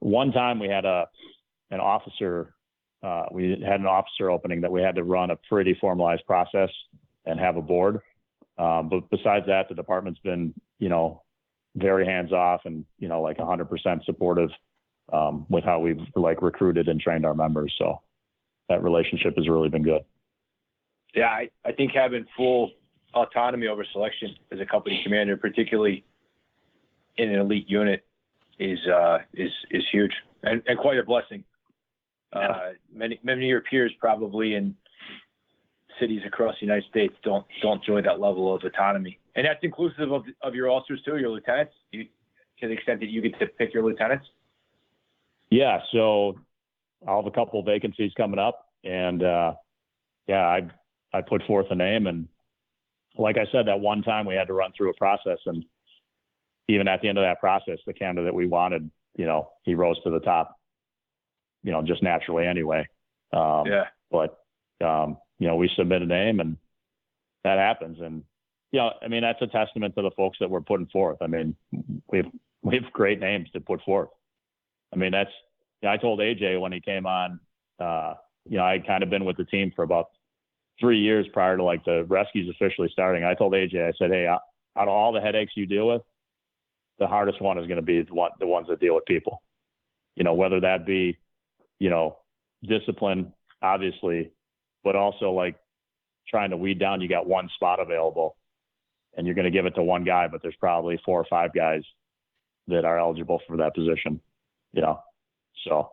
[0.00, 1.06] one time we had a
[1.70, 2.54] an officer
[3.04, 6.70] uh, we had an officer opening that we had to run a pretty formalized process
[7.26, 8.00] and have a board.
[8.56, 11.22] Um, but besides that, the department's been, you know,
[11.76, 14.48] very hands off and, you know, like 100% supportive
[15.12, 17.74] um, with how we've like recruited and trained our members.
[17.78, 18.00] So
[18.70, 20.02] that relationship has really been good.
[21.14, 22.70] Yeah, I, I think having full
[23.12, 26.04] autonomy over selection as a company commander, particularly
[27.16, 28.04] in an elite unit,
[28.58, 31.44] is uh, is is huge and, and quite a blessing.
[32.32, 34.74] Uh, many many of your peers probably in
[36.00, 40.12] cities across the United States don't don't enjoy that level of autonomy, and that's inclusive
[40.12, 41.72] of of your officers too, your lieutenants.
[41.92, 42.06] You,
[42.60, 44.26] to the extent that you get to pick your lieutenants.
[45.50, 46.38] Yeah, so
[47.06, 49.54] I'll have a couple of vacancies coming up, and uh,
[50.26, 50.68] yeah, I
[51.12, 52.28] I put forth a name, and
[53.16, 55.64] like I said, that one time we had to run through a process, and
[56.68, 59.74] even at the end of that process, the candidate that we wanted, you know, he
[59.74, 60.56] rose to the top,
[61.62, 62.88] you know, just naturally anyway.
[63.32, 63.84] Um, yeah.
[64.10, 64.38] But
[64.84, 66.56] um, you know, we submit a name, and
[67.42, 68.22] that happens, and
[68.72, 71.18] you know, I mean, that's a testament to the folks that we're putting forth.
[71.20, 71.56] I mean,
[72.10, 72.26] we've
[72.62, 74.08] we have great names to put forth.
[74.92, 75.30] I mean, that's
[75.82, 77.40] you know, I told AJ when he came on,
[77.78, 78.14] uh,
[78.48, 80.06] you know, I'd kind of been with the team for about
[80.80, 83.24] three years prior to like the rescues officially starting.
[83.24, 84.42] I told AJ, I said, hey, out
[84.76, 86.02] of all the headaches you deal with,
[86.98, 89.42] the hardest one is going to be the one, the ones that deal with people.
[90.16, 91.18] You know, whether that be,
[91.78, 92.18] you know,
[92.62, 94.30] discipline, obviously,
[94.84, 95.56] but also like
[96.28, 97.00] trying to weed down.
[97.00, 98.36] You got one spot available,
[99.16, 101.52] and you're going to give it to one guy, but there's probably four or five
[101.52, 101.82] guys
[102.68, 104.20] that are eligible for that position.
[104.72, 105.00] You know,
[105.66, 105.90] so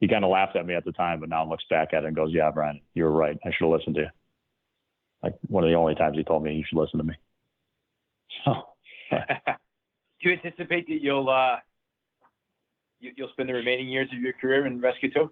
[0.00, 2.06] he kind of laughed at me at the time, but now looks back at it
[2.06, 3.38] and goes, "Yeah, Brian, you were right.
[3.44, 4.08] I should have listened to you."
[5.22, 7.14] Like one of the only times he told me you should listen to me.
[8.44, 9.56] So,
[10.24, 11.56] you anticipate that you'll uh,
[13.00, 15.30] you, will spend the remaining years of your career in Rescue too?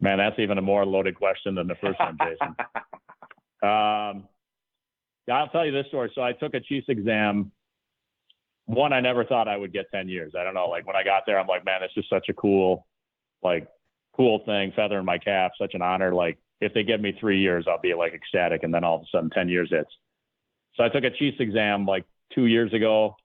[0.00, 2.48] Man, that's even a more loaded question than the first one, Jason.
[3.62, 4.28] um,
[5.28, 6.10] yeah, I'll tell you this story.
[6.14, 7.52] So I took a chief's exam
[8.66, 10.32] one, I never thought I would get 10 years.
[10.38, 10.68] I don't know.
[10.68, 12.86] Like when I got there, I'm like, man, this is such a cool,
[13.42, 13.68] like,
[14.16, 16.14] cool thing, feather in my cap, such an honor.
[16.14, 18.62] Like if they give me three years, I'll be like ecstatic.
[18.62, 19.90] And then all of a sudden, 10 years hits.
[20.74, 23.16] So I took a Chiefs exam like two years ago.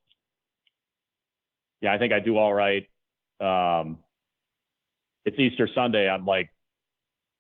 [1.82, 2.88] Yeah, I think I do all right.
[3.40, 4.00] Um,
[5.26, 6.10] it's Easter Sunday.
[6.10, 6.50] I'm like,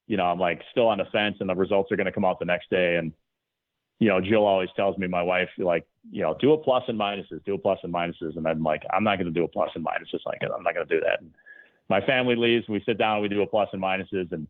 [0.07, 2.25] you know, I'm like still on the fence, and the results are going to come
[2.25, 2.95] out the next day.
[2.97, 3.13] And
[3.99, 6.99] you know, Jill always tells me, my wife, like, you know, do a plus and
[6.99, 8.37] minuses, do a plus and minuses.
[8.37, 10.19] And I'm like, I'm not going to do a plus and minuses.
[10.25, 11.21] Like, I'm not going to do that.
[11.21, 11.31] And
[11.89, 14.31] my family leaves, we sit down, we do a plus and minuses.
[14.31, 14.47] And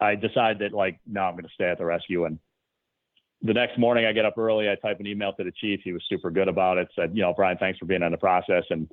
[0.00, 2.24] I decide that, like, no, I'm going to stay at the rescue.
[2.24, 2.38] And
[3.42, 5.80] the next morning, I get up early, I type an email to the chief.
[5.84, 6.88] He was super good about it.
[6.96, 8.64] Said, you know, Brian, thanks for being in the process.
[8.70, 8.90] And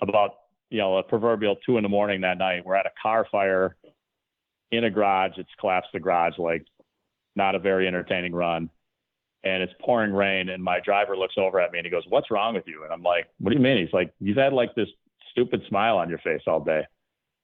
[0.00, 0.32] about,
[0.70, 3.76] you know, a proverbial two in the morning that night, we're at a car fire
[4.70, 5.32] in a garage.
[5.36, 6.66] It's collapsed the garage like
[7.36, 8.70] not a very entertaining run.
[9.42, 12.30] And it's pouring rain, and my driver looks over at me and he goes, "What's
[12.30, 14.74] wrong with you?" And I'm like, "What do you mean?" He's like, "You've had like
[14.74, 14.88] this
[15.30, 16.84] stupid smile on your face all day."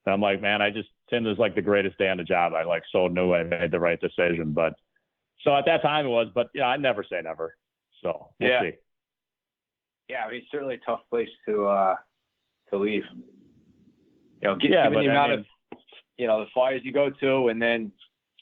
[0.05, 2.53] And I'm like, "Man, I just Tim is like the greatest day on the job.
[2.53, 4.75] I like so knew I made the right decision." But
[5.41, 7.55] so at that time it was, but yeah, I never say never.
[8.01, 8.61] So we'll yeah.
[8.61, 8.71] see.
[10.09, 11.95] Yeah, I mean, it's certainly a tough place to uh
[12.69, 13.03] to leave.
[14.41, 15.45] You know, yeah, given the amount mean, of
[16.17, 17.91] you know the fires you go to, and then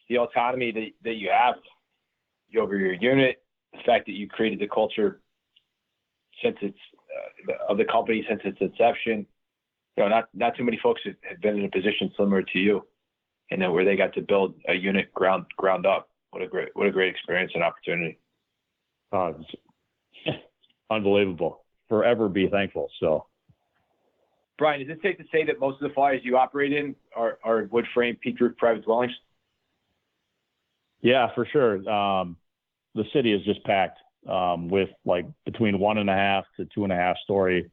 [0.09, 1.55] the autonomy that, that you have
[2.57, 5.19] over your unit, the fact that you created the culture
[6.43, 6.77] since it's
[7.49, 9.25] uh, of the company since its inception.
[9.97, 12.85] You know, not not too many folks have been in a position similar to you,
[13.51, 16.09] and then where they got to build a unit ground ground up.
[16.35, 18.19] What a great what a great experience and opportunity.
[19.13, 19.31] Uh,
[20.91, 21.63] unbelievable.
[21.87, 22.89] Forever be thankful.
[22.99, 23.27] So.
[24.57, 27.39] Brian, is it safe to say that most of the fires you operate in are,
[27.41, 29.13] are wood frame peaked roof private dwellings?
[30.99, 31.89] Yeah, for sure.
[31.89, 32.35] Um,
[32.95, 36.83] the city is just packed um, with like between one and a half to two
[36.83, 37.71] and a half story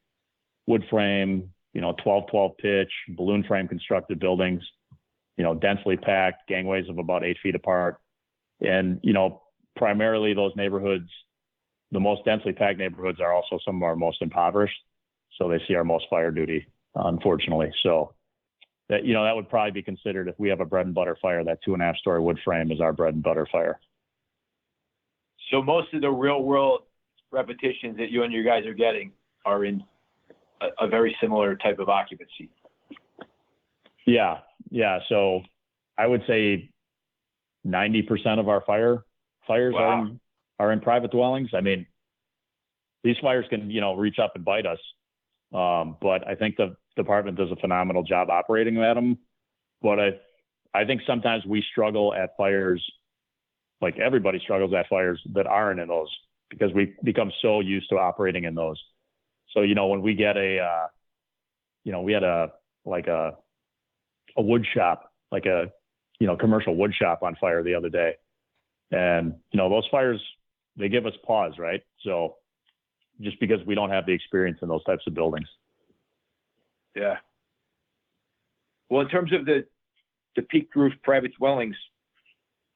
[0.68, 4.62] wood frame, you know, 12 12 pitch, balloon frame constructed buildings,
[5.36, 7.98] you know, densely packed, gangways of about eight feet apart.
[8.62, 9.42] And, you know,
[9.76, 11.08] primarily those neighborhoods,
[11.90, 14.78] the most densely packed neighborhoods are also some of our most impoverished.
[15.38, 17.72] So they see our most fire duty, unfortunately.
[17.82, 18.14] So
[18.88, 21.16] that you know that would probably be considered if we have a bread and butter
[21.20, 21.42] fire.
[21.42, 23.80] That two and a half story wood frame is our bread and butter fire.
[25.50, 26.82] So most of the real world
[27.30, 29.12] repetitions that you and your guys are getting
[29.44, 29.82] are in
[30.60, 32.50] a, a very similar type of occupancy.
[34.06, 34.38] Yeah,
[34.70, 34.98] yeah.
[35.08, 35.40] So
[35.96, 36.71] I would say
[37.64, 39.04] ninety percent of our fire
[39.46, 39.80] fires wow.
[39.80, 40.20] are in,
[40.58, 41.50] are in private dwellings.
[41.54, 41.86] I mean,
[43.04, 44.78] these fires can you know reach up and bite us,
[45.54, 49.18] um, but I think the department does a phenomenal job operating at them.
[49.80, 50.10] But I,
[50.74, 52.84] I think sometimes we struggle at fires,
[53.80, 56.08] like everybody struggles at fires that aren't in those
[56.50, 58.80] because we become so used to operating in those.
[59.50, 60.86] So you know when we get a uh,
[61.84, 62.52] you know, we had a
[62.84, 63.36] like a
[64.36, 65.70] a wood shop, like a
[66.22, 68.12] you know commercial wood shop on fire the other day,
[68.92, 70.20] and you know those fires
[70.76, 71.82] they give us pause, right?
[72.04, 72.36] So
[73.20, 75.48] just because we don't have the experience in those types of buildings.
[76.94, 77.16] Yeah.
[78.88, 79.66] Well, in terms of the
[80.36, 81.74] the peaked roof private dwellings,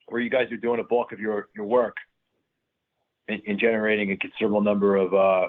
[0.09, 1.95] where you guys are doing a bulk of your your work
[3.29, 5.47] and, and generating a considerable number of uh,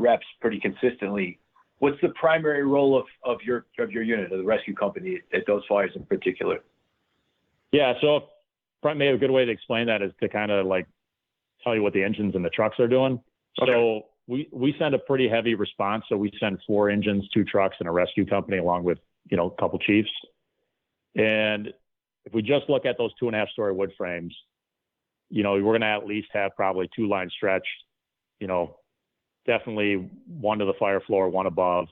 [0.00, 1.38] reps pretty consistently,
[1.78, 5.46] what's the primary role of, of your of your unit of the rescue company at
[5.46, 6.58] those fires in particular?
[7.72, 8.28] Yeah, so
[8.84, 10.86] maybe a good way to explain that is to kind of like
[11.62, 13.20] tell you what the engines and the trucks are doing.
[13.60, 13.72] Okay.
[13.72, 16.04] So we we send a pretty heavy response.
[16.08, 18.98] So we send four engines, two trucks, and a rescue company along with
[19.30, 20.10] you know a couple chiefs.
[21.14, 21.68] And
[22.24, 24.34] if we just look at those two and a half story wood frames,
[25.30, 27.66] you know we're going to at least have probably two line stretch.
[28.40, 28.76] You know,
[29.46, 31.86] definitely one to the fire floor, one above.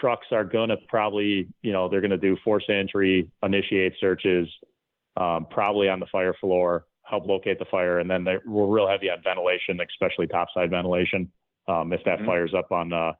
[0.00, 4.46] Trucks are going to probably, you know, they're going to do force entry, initiate searches,
[5.16, 9.10] um, probably on the fire floor, help locate the fire, and then we're real heavy
[9.10, 11.30] on ventilation, especially topside ventilation.
[11.68, 12.26] Um, if that mm-hmm.
[12.26, 13.12] fires up on, uh,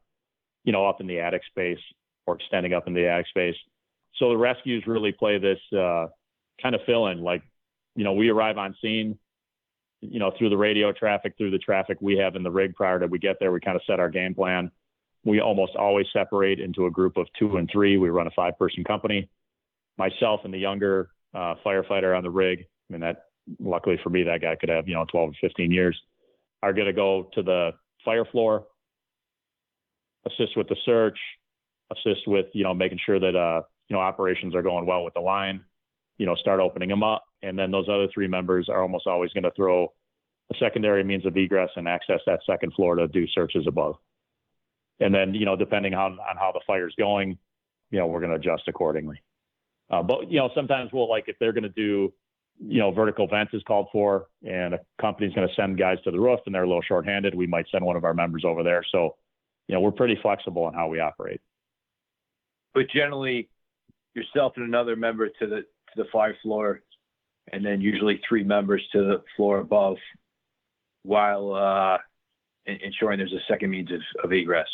[0.65, 1.81] you know, up in the attic space
[2.27, 3.57] or extending up in the attic space.
[4.17, 6.07] So the rescues really play this uh,
[6.63, 7.23] kind of fill in.
[7.23, 7.43] Like,
[7.95, 9.19] you know, we arrive on scene,
[10.01, 13.01] you know, through the radio traffic, through the traffic we have in the rig prior
[13.01, 14.71] to we get there, we kind of set our game plan.
[15.25, 17.97] We almost always separate into a group of two and three.
[17.97, 19.29] We run a five person company.
[19.99, 23.25] Myself and the younger uh, firefighter on the rig, I mean, that
[23.61, 26.01] luckily for me, that guy could have, you know, 12 or 15 years,
[26.63, 27.71] are going to go to the
[28.05, 28.67] fire floor,
[30.27, 31.19] assist with the search,
[31.93, 35.15] assist with, you know, making sure that, uh, you know, operations are going well with
[35.15, 35.65] the line,
[36.19, 37.25] you know, start opening them up.
[37.43, 39.93] And then those other three members are almost always going to throw
[40.51, 43.97] a secondary means of egress and access that second floor to do searches above.
[44.99, 47.39] And then, you know, depending on, on how the fire's going,
[47.91, 49.21] you know, we're going to adjust accordingly.
[49.91, 52.13] Uh, but, you know, sometimes we'll like if they're going to do
[52.59, 56.11] you know, vertical vents is called for, and a company's going to send guys to
[56.11, 57.35] the roof, and they're a little shorthanded.
[57.35, 58.85] We might send one of our members over there.
[58.93, 59.17] So,
[59.69, 61.41] you know, we're pretty flexible in how we operate.
[62.75, 63.49] But generally,
[64.15, 66.83] yourself and another member to the to the fire floor,
[67.53, 69.97] and then usually three members to the floor above,
[71.03, 71.99] while uh,
[72.67, 74.69] ensuring there's a second means of, of egress.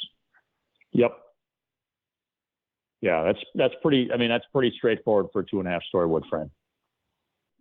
[0.93, 1.19] Yep.
[3.03, 4.11] Yeah, that's that's pretty.
[4.13, 6.51] I mean, that's pretty straightforward for a two and a half story wood frame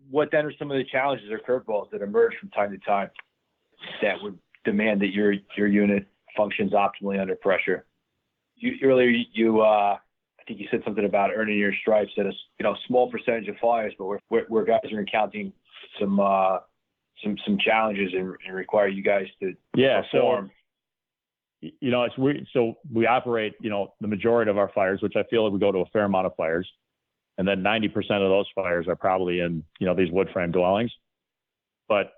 [0.10, 3.10] what then are some of the challenges or curveballs that emerge from time to time
[4.02, 7.86] that would demand that your your unit functions optimally under pressure?
[8.56, 12.32] You, earlier, you uh, I think you said something about earning your stripes at a
[12.60, 15.54] you know small percentage of fires, but where, where guys are encountering
[16.00, 16.60] some uh,
[17.24, 20.48] some some challenges and, and require you guys to yeah perform.
[20.48, 20.61] so
[21.62, 25.16] you know it's we so we operate you know the majority of our fires which
[25.16, 26.68] i feel like we go to a fair amount of fires
[27.38, 30.92] and then 90% of those fires are probably in you know these wood frame dwellings.
[31.88, 32.12] But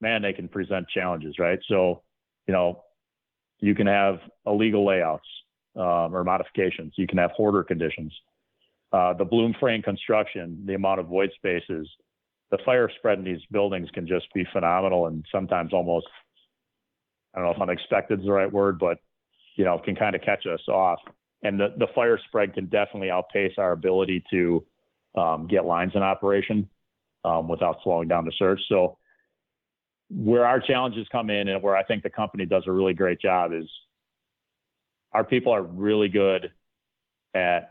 [0.00, 1.58] man they can present challenges right?
[1.68, 2.02] So
[2.46, 2.82] you know
[3.60, 5.28] you can have illegal layouts
[5.76, 6.94] um, or modifications.
[6.96, 8.12] You can have hoarder conditions.
[8.92, 11.88] Uh, the balloon frame construction the amount of void spaces
[12.50, 16.06] the fire spread in these buildings can just be phenomenal and sometimes almost
[17.34, 18.98] i don't know if unexpected is the right word but
[19.56, 21.00] you know can kind of catch us off
[21.42, 24.64] and the, the fire spread can definitely outpace our ability to
[25.16, 26.68] um, get lines in operation
[27.24, 28.60] um, without slowing down the search.
[28.68, 28.98] So
[30.10, 33.20] where our challenges come in and where I think the company does a really great
[33.20, 33.66] job is
[35.12, 36.50] our people are really good
[37.34, 37.70] at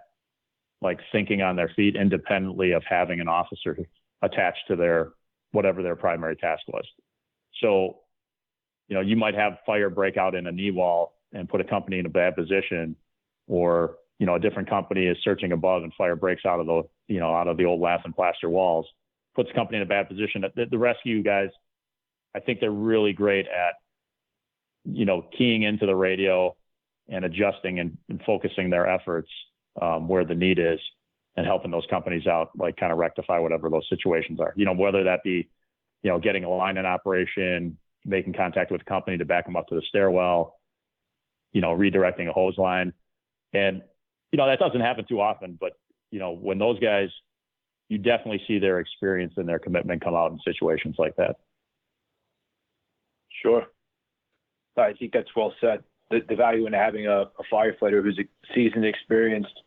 [0.82, 3.78] like thinking on their feet independently of having an officer
[4.22, 5.13] attached to their
[5.52, 6.86] whatever their primary task was.
[7.62, 8.00] So,
[8.88, 11.63] you know, you might have fire break out in a knee wall and put a
[11.63, 12.95] company in a bad position
[13.47, 16.84] or you know a different company is searching above and fire breaks out of the
[17.08, 18.86] you know out of the old lath and plaster walls
[19.36, 20.43] puts the company in a bad position.
[20.56, 21.50] The, the rescue guys
[22.36, 23.76] i think they're really great at
[24.86, 26.56] you know keying into the radio
[27.10, 29.30] and adjusting and, and focusing their efforts
[29.81, 30.79] um, where the need is
[31.35, 34.54] and helping those companies out like kind of rectify whatever those situations are.
[34.56, 35.48] You know whether that be
[36.04, 37.77] you know getting a line in operation
[38.08, 40.60] making contact with the company to back them up to the stairwell
[41.51, 42.93] you know redirecting a hose line
[43.53, 43.81] and,
[44.31, 45.73] you know, that doesn't happen too often, but,
[46.12, 47.10] you know, when those guys,
[47.89, 51.37] you definitely see their experience and their commitment come out in situations like that.
[53.41, 53.63] Sure.
[54.77, 55.83] I think that's well said.
[56.12, 58.19] The, the value in having a, a firefighter who's
[58.53, 59.62] seasoned, experienced,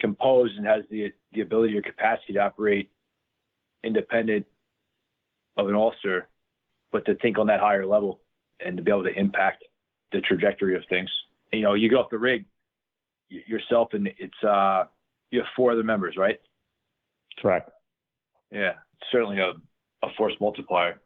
[0.00, 2.90] composed, and has the the ability or capacity to operate
[3.82, 4.46] independent
[5.56, 6.28] of an officer,
[6.92, 8.20] but to think on that higher level
[8.64, 9.64] and to be able to impact
[10.12, 11.10] the trajectory of things.
[11.52, 12.44] You know, you go off the rig,
[13.28, 14.84] yourself and it's uh,
[15.30, 16.38] you have four other members, right?
[17.40, 17.70] Correct.
[18.50, 18.72] Yeah,
[19.12, 19.52] certainly a,
[20.04, 21.00] a force multiplier.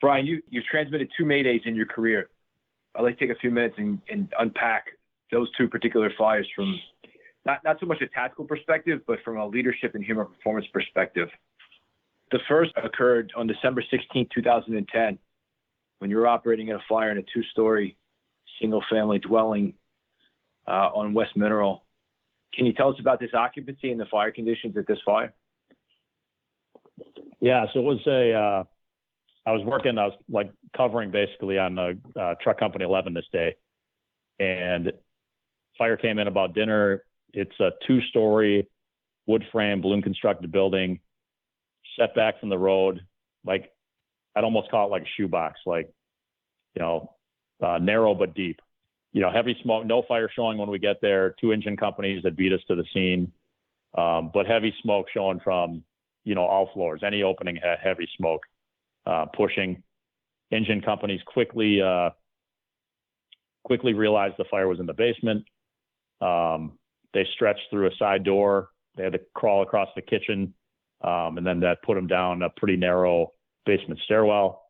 [0.00, 2.30] Brian, you, you've transmitted two Maydays in your career.
[2.94, 4.86] I'd like to take a few minutes and, and unpack
[5.30, 6.80] those two particular fires from
[7.46, 11.28] not, not so much a tactical perspective, but from a leadership and human performance perspective.
[12.30, 15.18] The first occurred on December 16, 2010,
[15.98, 17.96] when you were operating in a fire in a two story
[18.60, 19.74] single family dwelling
[20.66, 21.84] uh, on West Mineral.
[22.54, 25.32] Can you tell us about this occupancy and the fire conditions at this fire?
[27.40, 28.32] Yeah, so it was a.
[28.32, 28.64] Uh,
[29.46, 29.98] I was working.
[29.98, 33.56] I was like covering basically on uh, truck company 11 this day,
[34.38, 34.92] and
[35.78, 37.04] fire came in about dinner.
[37.32, 38.68] It's a two-story
[39.26, 41.00] wood frame balloon constructed building,
[42.14, 43.00] back from the road.
[43.44, 43.70] Like
[44.34, 45.88] I'd almost call it like a shoebox, like
[46.74, 47.14] you know,
[47.62, 48.60] uh, narrow but deep.
[49.12, 51.34] You know, heavy smoke, no fire showing when we get there.
[51.40, 53.32] Two engine companies that beat us to the scene,
[53.96, 55.82] um, but heavy smoke showing from
[56.24, 57.02] you know all floors.
[57.04, 58.42] Any opening had heavy smoke
[59.06, 59.82] uh, pushing.
[60.52, 62.10] Engine companies quickly uh,
[63.64, 65.44] quickly realized the fire was in the basement.
[66.20, 66.78] Um,
[67.14, 68.68] they stretched through a side door.
[68.96, 70.54] They had to crawl across the kitchen,
[71.02, 73.32] um, and then that put them down a pretty narrow
[73.66, 74.62] basement stairwell.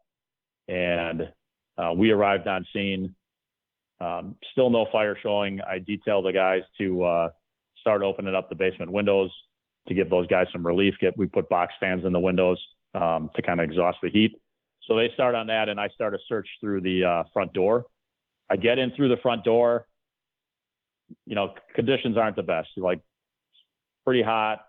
[0.68, 1.32] And
[1.76, 3.14] uh, we arrived on scene.
[4.00, 5.60] Um, still no fire showing.
[5.60, 7.28] I detailed the guys to uh,
[7.80, 9.30] start opening up the basement windows
[9.88, 10.94] to give those guys some relief.
[11.00, 12.58] Get we put box fans in the windows
[12.94, 14.32] um, to kind of exhaust the heat.
[14.86, 17.86] So they start on that, and I start a search through the uh, front door.
[18.50, 19.86] I get in through the front door.
[21.26, 22.68] You know, conditions aren't the best.
[22.76, 23.00] Like
[24.04, 24.60] pretty hot,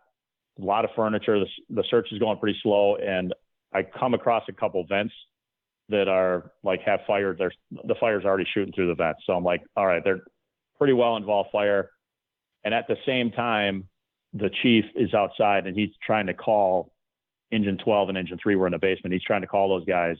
[0.59, 1.39] a lot of furniture.
[1.39, 3.33] The, the search is going pretty slow, and
[3.73, 5.13] I come across a couple vents
[5.89, 7.35] that are like have fire.
[7.37, 9.21] There's the fire's already shooting through the vents.
[9.25, 10.21] So I'm like, all right, they're
[10.77, 11.89] pretty well involved fire.
[12.63, 13.87] And at the same time,
[14.33, 16.93] the chief is outside and he's trying to call
[17.51, 19.13] engine 12 and engine 3 were in the basement.
[19.13, 20.15] He's trying to call those guys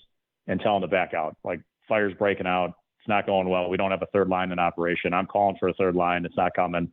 [0.47, 1.37] and tell them to back out.
[1.43, 2.73] Like fire's breaking out.
[2.99, 3.69] It's not going well.
[3.69, 5.13] We don't have a third line in operation.
[5.13, 6.25] I'm calling for a third line.
[6.25, 6.91] It's not coming.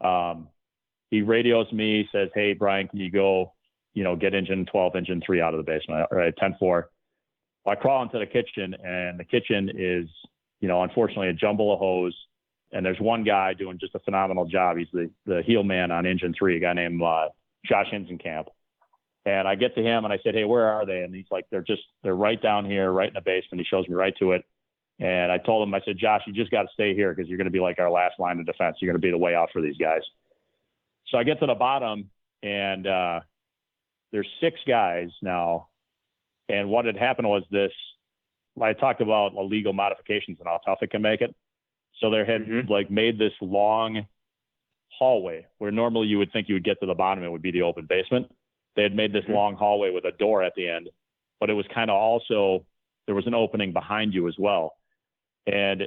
[0.00, 0.48] Um,
[1.10, 3.52] he radios me, says, Hey, Brian, can you go,
[3.94, 6.08] you know, get engine 12, engine 3 out of the basement?
[6.10, 6.90] Right, 10 4.
[7.66, 10.08] I crawl into the kitchen, and the kitchen is,
[10.60, 12.16] you know, unfortunately a jumble of hose.
[12.72, 14.76] And there's one guy doing just a phenomenal job.
[14.76, 17.28] He's the, the heel man on engine three, a guy named uh,
[17.64, 18.46] Josh Hinzenkamp.
[19.24, 21.02] And I get to him and I said, Hey, where are they?
[21.02, 23.60] And he's like, They're just, they're right down here, right in the basement.
[23.60, 24.44] He shows me right to it.
[24.98, 27.36] And I told him, I said, Josh, you just got to stay here because you're
[27.36, 28.76] going to be like our last line of defense.
[28.80, 30.00] You're going to be the way out for these guys.
[31.08, 32.10] So I get to the bottom
[32.42, 33.20] and uh,
[34.12, 35.68] there's six guys now.
[36.48, 37.72] And what had happened was this
[38.60, 41.34] I talked about illegal modifications and how tough it can make it.
[42.00, 42.70] So they had mm-hmm.
[42.70, 44.06] like made this long
[44.88, 47.50] hallway where normally you would think you would get to the bottom, it would be
[47.50, 48.30] the open basement.
[48.76, 49.32] They had made this mm-hmm.
[49.32, 50.88] long hallway with a door at the end,
[51.40, 52.64] but it was kind of also
[53.06, 54.74] there was an opening behind you as well.
[55.46, 55.82] And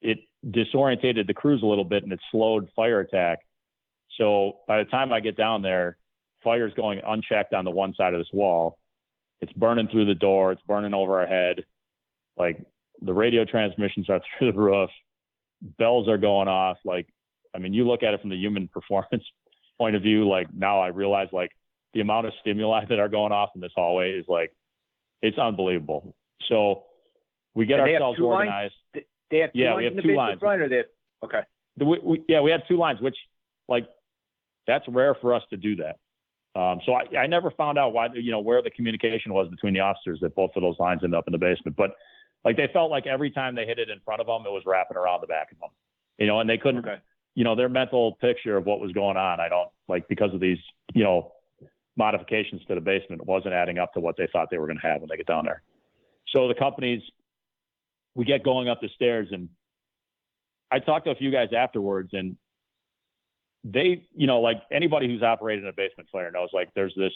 [0.00, 3.40] it disorientated the crews a little bit and it slowed fire attack.
[4.18, 5.96] So by the time I get down there,
[6.42, 8.78] fire's going unchecked on the one side of this wall.
[9.40, 11.64] It's burning through the door, it's burning over our head.
[12.36, 12.60] Like
[13.00, 14.90] the radio transmissions are through the roof,
[15.78, 16.78] bells are going off.
[16.84, 17.06] Like,
[17.54, 19.24] I mean, you look at it from the human performance
[19.78, 21.52] point of view, like now I realize like
[21.94, 24.52] the amount of stimuli that are going off in this hallway is like
[25.22, 26.14] it's unbelievable.
[26.48, 26.84] So
[27.54, 28.74] we get ourselves organized.
[28.94, 29.06] Lines?
[29.30, 30.40] They have two yeah, lines we have in the two lines.
[30.40, 30.86] Front, or they have,
[31.24, 31.40] okay.
[31.78, 33.16] We, we, yeah, we had two lines, which
[33.68, 33.86] like
[34.68, 35.96] that's rare for us to do that.
[36.58, 39.74] Um, so I, I never found out why you know where the communication was between
[39.74, 41.76] the officers that both of those lines ended up in the basement.
[41.76, 41.90] But
[42.44, 44.62] like they felt like every time they hit it in front of them, it was
[44.66, 45.70] wrapping around the back of them.
[46.18, 46.86] You know, and they couldn't.
[46.86, 46.98] Okay.
[47.34, 49.40] You know, their mental picture of what was going on.
[49.40, 50.58] I don't like because of these.
[50.94, 51.32] You know,
[51.96, 54.86] modifications to the basement wasn't adding up to what they thought they were going to
[54.86, 55.62] have when they get down there.
[56.32, 57.02] So the companies,
[58.14, 59.48] we get going up the stairs, and
[60.70, 62.36] I talked to a few guys afterwards, and
[63.72, 67.12] they, you know, like anybody who's operated in a basement fire knows, like there's this,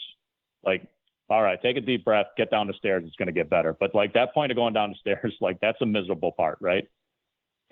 [0.63, 0.87] like,
[1.29, 3.75] all right, take a deep breath, get down the stairs, it's going to get better.
[3.79, 6.87] But like that point of going down the stairs, like that's a miserable part, right?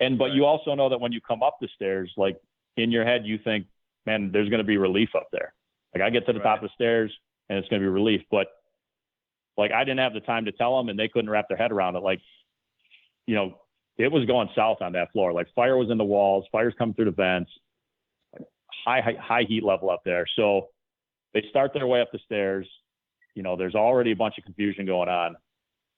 [0.00, 2.40] And but you also know that when you come up the stairs, like
[2.76, 3.66] in your head, you think,
[4.04, 5.54] man, there's going to be relief up there.
[5.94, 6.56] Like I get to the right.
[6.56, 7.12] top of the stairs
[7.48, 8.48] and it's going to be relief, but
[9.56, 11.70] like I didn't have the time to tell them and they couldn't wrap their head
[11.70, 12.02] around it.
[12.02, 12.20] Like,
[13.26, 13.58] you know,
[13.98, 15.32] it was going south on that floor.
[15.32, 17.50] Like fire was in the walls, fires coming through the vents,
[18.84, 20.26] high, high, high heat level up there.
[20.36, 20.68] So
[21.34, 22.66] they start their way up the stairs.
[23.34, 25.36] You know, there's already a bunch of confusion going on.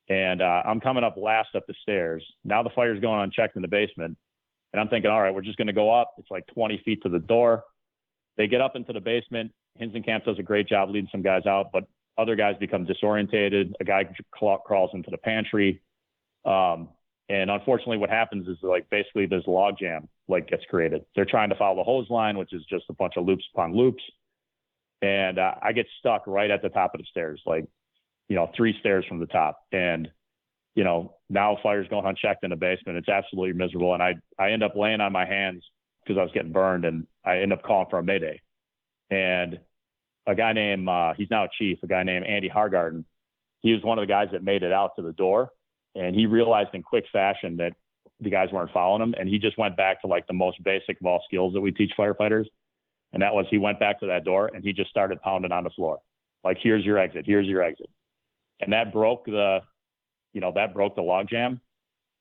[0.08, 2.24] And uh, I'm coming up last up the stairs.
[2.44, 4.16] Now the fire's going unchecked in the basement.
[4.72, 6.14] And I'm thinking, all right, we're just going to go up.
[6.18, 7.64] It's like 20 feet to the door.
[8.36, 9.52] They get up into the basement.
[10.04, 11.84] Camp does a great job leading some guys out, but
[12.18, 13.72] other guys become disorientated.
[13.80, 15.80] A guy crawls into the pantry.
[16.44, 16.88] Um,
[17.28, 21.04] and unfortunately, what happens is like basically there's a log jam like gets created.
[21.14, 23.74] They're trying to follow the hose line, which is just a bunch of loops upon
[23.74, 24.02] loops.
[25.02, 27.66] And uh, I get stuck right at the top of the stairs, like,
[28.28, 29.58] you know, three stairs from the top.
[29.70, 30.08] And,
[30.74, 32.98] you know, now fire's going unchecked in the basement.
[32.98, 33.92] It's absolutely miserable.
[33.92, 35.62] And I, I end up laying on my hands
[36.02, 38.40] because I was getting burned and I end up calling for a mayday.
[39.10, 39.60] And
[40.26, 43.04] a guy named, uh, he's now a chief, a guy named Andy Hargarden,
[43.60, 45.50] he was one of the guys that made it out to the door
[45.94, 47.72] and he realized in quick fashion that
[48.20, 49.14] the guys weren't following him.
[49.18, 51.72] And he just went back to like the most basic of all skills that we
[51.72, 52.46] teach firefighters.
[53.12, 55.64] And that was he went back to that door and he just started pounding on
[55.64, 55.98] the floor.
[56.42, 57.88] Like, here's your exit, here's your exit.
[58.60, 59.60] And that broke the,
[60.32, 61.60] you know, that broke the logjam.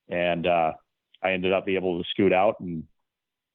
[0.08, 0.72] And uh,
[1.22, 2.84] I ended up being able to scoot out and,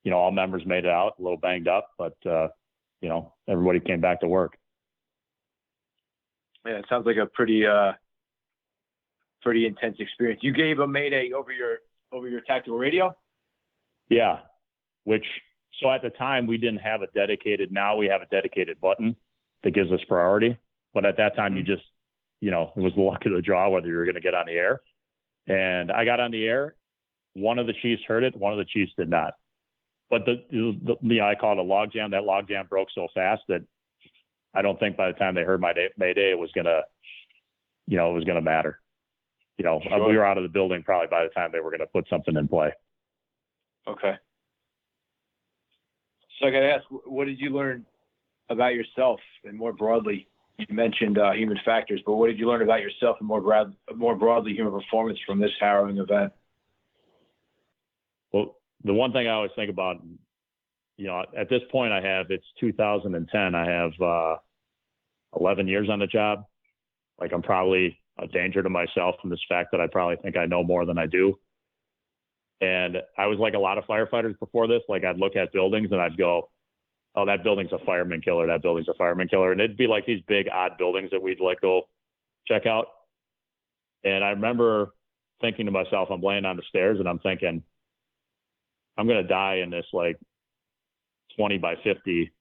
[0.04, 2.48] you know, all members made it out, a little banged up, but, uh,
[3.02, 4.58] you know, everybody came back to work.
[6.66, 7.94] Yeah, it sounds like a pretty, uh,
[9.42, 10.42] pretty intense experience.
[10.44, 11.78] You gave a mayday over your
[12.12, 13.16] over your tactical radio.
[14.10, 14.40] Yeah,
[15.04, 15.26] which
[15.82, 17.72] so at the time we didn't have a dedicated.
[17.72, 19.16] Now we have a dedicated button
[19.64, 20.58] that gives us priority.
[20.94, 21.74] But at that time, you mm-hmm.
[21.74, 21.84] just
[22.42, 24.34] you know it was the luck of the draw whether you were going to get
[24.34, 24.82] on the air.
[25.48, 26.76] And I got on the air.
[27.34, 28.36] One of the Chiefs heard it.
[28.36, 29.34] One of the Chiefs did not.
[30.10, 32.12] But the, the, the I call it a log jam.
[32.12, 33.62] That log jam broke so fast that
[34.54, 36.82] I don't think by the time they heard my day, Mayday, it was gonna,
[37.88, 38.80] you know, it was gonna matter
[39.60, 40.08] you know, sure.
[40.08, 42.08] we were out of the building probably by the time they were going to put
[42.10, 42.72] something in play.
[43.86, 44.14] Okay.
[46.40, 47.86] So I got to ask, what did you learn
[48.50, 50.30] about yourself and more broadly?
[50.58, 53.76] You mentioned uh, human factors, but what did you learn about yourself and more broad,
[53.94, 56.32] more broadly human performance from this harrowing event?
[58.32, 58.56] Well,
[58.86, 59.98] the one thing I always think about,
[60.96, 63.56] you know, at this point I have it's 2010.
[63.56, 64.36] I have uh,
[65.38, 66.46] 11 years on the job.
[67.20, 70.46] Like I'm probably a danger to myself from this fact that I probably think I
[70.46, 71.40] know more than I do.
[72.62, 74.82] And I was like a lot of firefighters before this.
[74.90, 76.50] Like I'd look at buildings and I'd go,
[77.16, 78.48] "Oh, that building's a fireman killer.
[78.48, 81.40] That building's a fireman killer." And it'd be like these big odd buildings that we'd
[81.40, 81.84] like go
[82.48, 82.88] check out.
[84.04, 84.94] And I remember
[85.42, 87.64] thinking to myself, I'm laying on the stairs and I'm thinking,
[88.98, 90.18] I'm gonna die in this like
[91.38, 92.32] 20 by 50,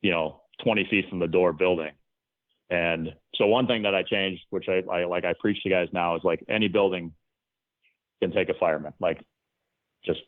[0.00, 1.92] you know, 20 feet from the door building.
[2.70, 5.88] And so one thing that I changed, which I, I like I preach to guys
[5.92, 7.12] now, is like any building
[8.22, 8.92] can take a fireman.
[9.00, 9.22] Like
[10.04, 10.20] just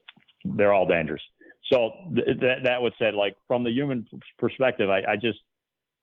[0.44, 1.22] they're all dangerous.
[1.72, 4.06] So th- that that would said like from the human
[4.38, 5.38] perspective, I, I just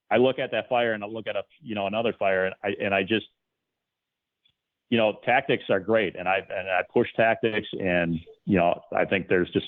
[0.09, 2.55] I look at that fire and I look at a you know another fire and
[2.63, 3.27] I and I just
[4.89, 9.05] you know tactics are great and I and I push tactics and you know I
[9.05, 9.67] think there's just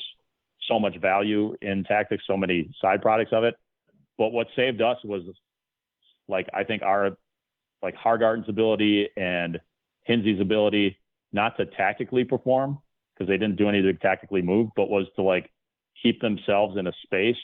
[0.67, 3.55] so much value in tactics, so many side products of it.
[4.17, 5.23] But what saved us was
[6.33, 7.11] like I think our
[7.81, 9.61] like Hargarden's ability and
[10.03, 10.97] Hinsey's ability
[11.31, 12.79] not to tactically perform
[13.13, 15.49] because they didn't do anything tactically move, but was to like
[16.01, 17.37] keep themselves in a space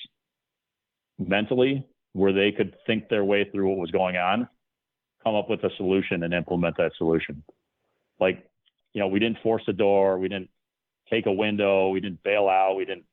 [1.20, 4.48] mentally where they could think their way through what was going on,
[5.24, 7.44] come up with a solution and implement that solution.
[8.20, 8.50] Like,
[8.94, 10.50] you know, we didn't force a door, we didn't
[11.10, 13.06] take a window, we didn't bail out, we didn't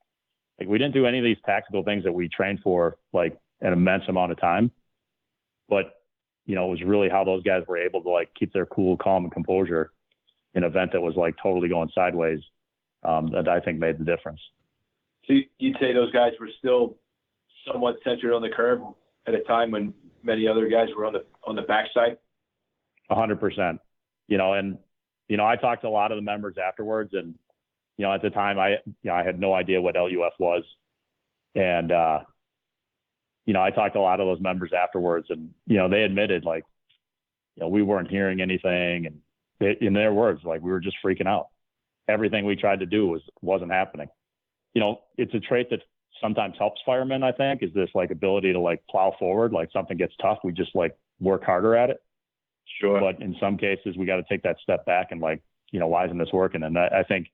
[0.59, 3.74] like we didn't do any of these tactical things that we trained for like an
[3.74, 4.70] immense amount of time.
[5.69, 6.01] But
[6.45, 8.97] you know, it was really how those guys were able to like keep their cool,
[8.97, 9.93] calm, and composure
[10.55, 12.41] in an event that was like totally going sideways.
[13.03, 14.41] Um, that I think made the difference.
[15.27, 16.97] So you'd say those guys were still
[17.71, 18.81] somewhat centered on the curb
[19.27, 19.93] at a time when
[20.23, 22.19] many other guys were on the on the backside.
[23.11, 23.81] A hundred percent.
[24.29, 24.79] You know, and
[25.29, 27.35] you know, I talked to a lot of the members afterwards, and
[27.97, 30.64] you know, at the time, I you know, I had no idea what LUF was,
[31.55, 32.21] and uh,
[33.47, 36.03] you know, I talked to a lot of those members afterwards, and you know, they
[36.03, 36.65] admitted like,
[37.55, 39.21] you know, we weren't hearing anything, and
[39.61, 41.49] they, in their words, like we were just freaking out.
[42.09, 44.09] Everything we tried to do was wasn't happening.
[44.75, 45.81] You know, it's a trait that
[46.21, 47.23] sometimes helps firemen.
[47.23, 49.53] I think is this like ability to like plow forward.
[49.53, 52.03] Like something gets tough, we just like work harder at it.
[52.81, 53.01] Sure.
[53.01, 55.41] But in some cases, we got to take that step back and like,
[55.71, 56.63] you know, why isn't this working?
[56.65, 57.29] And I, I think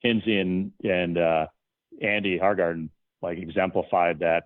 [0.00, 1.46] Hinsey and and uh,
[2.02, 2.90] Andy Hargarden
[3.22, 4.44] like exemplified that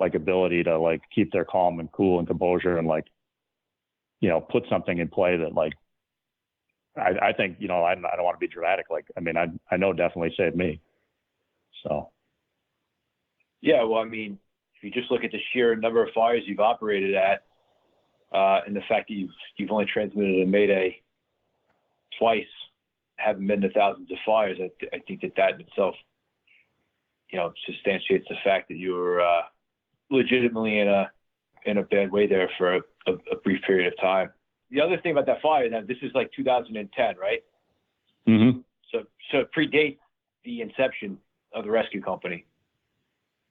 [0.00, 3.06] like ability to like keep their calm and cool and composure and like
[4.20, 5.72] you know put something in play that like
[6.96, 8.86] I, I think you know I, I don't want to be dramatic.
[8.90, 10.80] Like I mean I I know definitely saved me.
[11.82, 12.10] So.
[13.60, 14.38] Yeah well I mean
[14.76, 17.44] if you just look at the sheer number of fires you've operated at
[18.34, 21.00] uh, and the fact that you've you've only transmitted a mayday
[22.18, 22.44] twice
[23.16, 25.94] haven't been to thousands of fires I, th- I think that that in itself
[27.34, 29.42] you know, substantiates the fact that you were uh,
[30.14, 31.10] legitimately in a
[31.66, 34.30] in a bad way there for a, a, a, brief period of time.
[34.70, 37.42] The other thing about that fire, now this is like 2010, right?
[38.28, 38.58] Mm-hmm.
[38.92, 39.98] So so it predates
[40.44, 41.18] the inception
[41.54, 42.44] of the rescue company.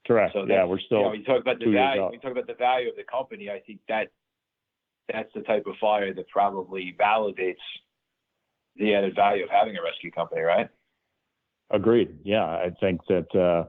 [0.06, 0.34] Correct.
[0.34, 0.98] So yeah, we're still.
[0.98, 2.10] You, know, you talk about the value.
[2.12, 3.50] You talk about the value of the company.
[3.50, 4.08] I think that
[5.12, 7.56] that's the type of fire that probably validates
[8.76, 10.68] the added value of having a rescue company, right?
[11.70, 12.18] Agreed.
[12.22, 13.34] Yeah, I think that.
[13.34, 13.68] Uh,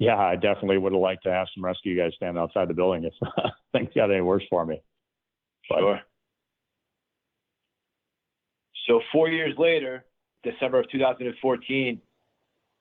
[0.00, 3.04] yeah, I definitely would have liked to have some rescue guys stand outside the building
[3.04, 3.12] if
[3.72, 4.80] things got any worse for me.
[5.68, 6.00] But, sure.
[8.88, 10.06] So four years later,
[10.42, 12.00] December of 2014,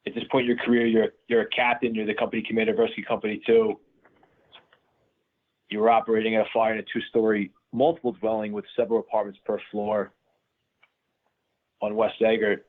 [0.07, 1.93] at this point in your career, you're you're a captain.
[1.93, 3.77] You're the company commander of rescue company two.
[5.69, 9.59] You were operating at a fire in a two-story multiple dwelling with several apartments per
[9.71, 10.13] floor
[11.81, 12.65] on West Eggert.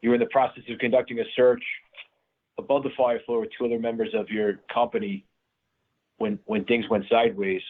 [0.00, 1.62] You were in the process of conducting a search
[2.58, 5.26] above the fire floor with two other members of your company
[6.18, 7.62] when when things went sideways.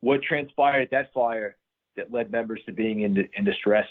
[0.00, 1.56] What transpired at that fire
[1.96, 3.86] that led members to being in, in distress?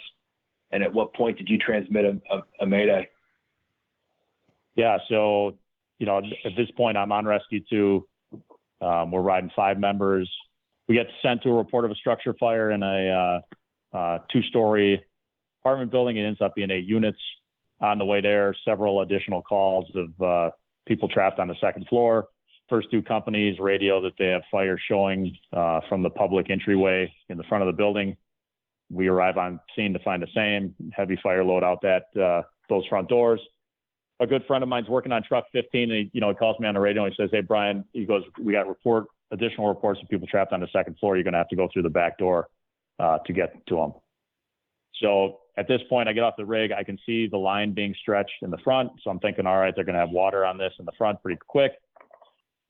[0.72, 3.10] And at what point did you transmit a, a, a mayday?
[4.76, 5.58] Yeah, so
[6.00, 8.08] you know, at this point, I'm on rescue two.
[8.82, 10.30] Um, we're riding five members.
[10.88, 13.42] We get sent to a report of a structure fire in a
[13.94, 15.04] uh, uh, two-story
[15.62, 16.18] apartment building.
[16.18, 17.18] It ends up being eight units.
[17.80, 20.52] On the way there, several additional calls of uh,
[20.88, 22.28] people trapped on the second floor.
[22.70, 27.38] First two companies radio that they have fire showing uh, from the public entryway in
[27.38, 28.18] the front of the building.
[28.90, 32.86] We arrive on scene to find the same heavy fire load out that uh, those
[32.88, 33.40] front doors.
[34.20, 36.60] A good friend of mine's working on truck 15, and he, you know, he calls
[36.60, 39.68] me on the radio and he says, "Hey, Brian," he goes, "We got report additional
[39.68, 41.16] reports of people trapped on the second floor.
[41.16, 42.48] You're going to have to go through the back door
[43.00, 43.94] uh, to get to them."
[45.02, 46.72] So at this point, I get off the rig.
[46.72, 48.92] I can see the line being stretched in the front.
[49.04, 51.22] So I'm thinking, all right, they're going to have water on this in the front
[51.22, 51.74] pretty quick.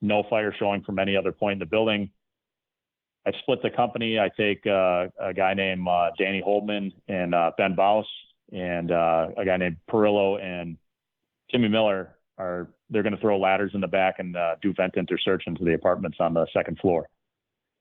[0.02, 2.12] No fire showing from any other point in the building.
[3.26, 4.20] I split the company.
[4.20, 8.06] I take uh, a guy named uh, Danny Holdman and uh, Ben Baus
[8.54, 10.78] and uh, a guy named Perillo and
[11.52, 14.98] Timmy Miller are they're going to throw ladders in the back and uh, do vent
[14.98, 17.10] enter search into the apartments on the second floor.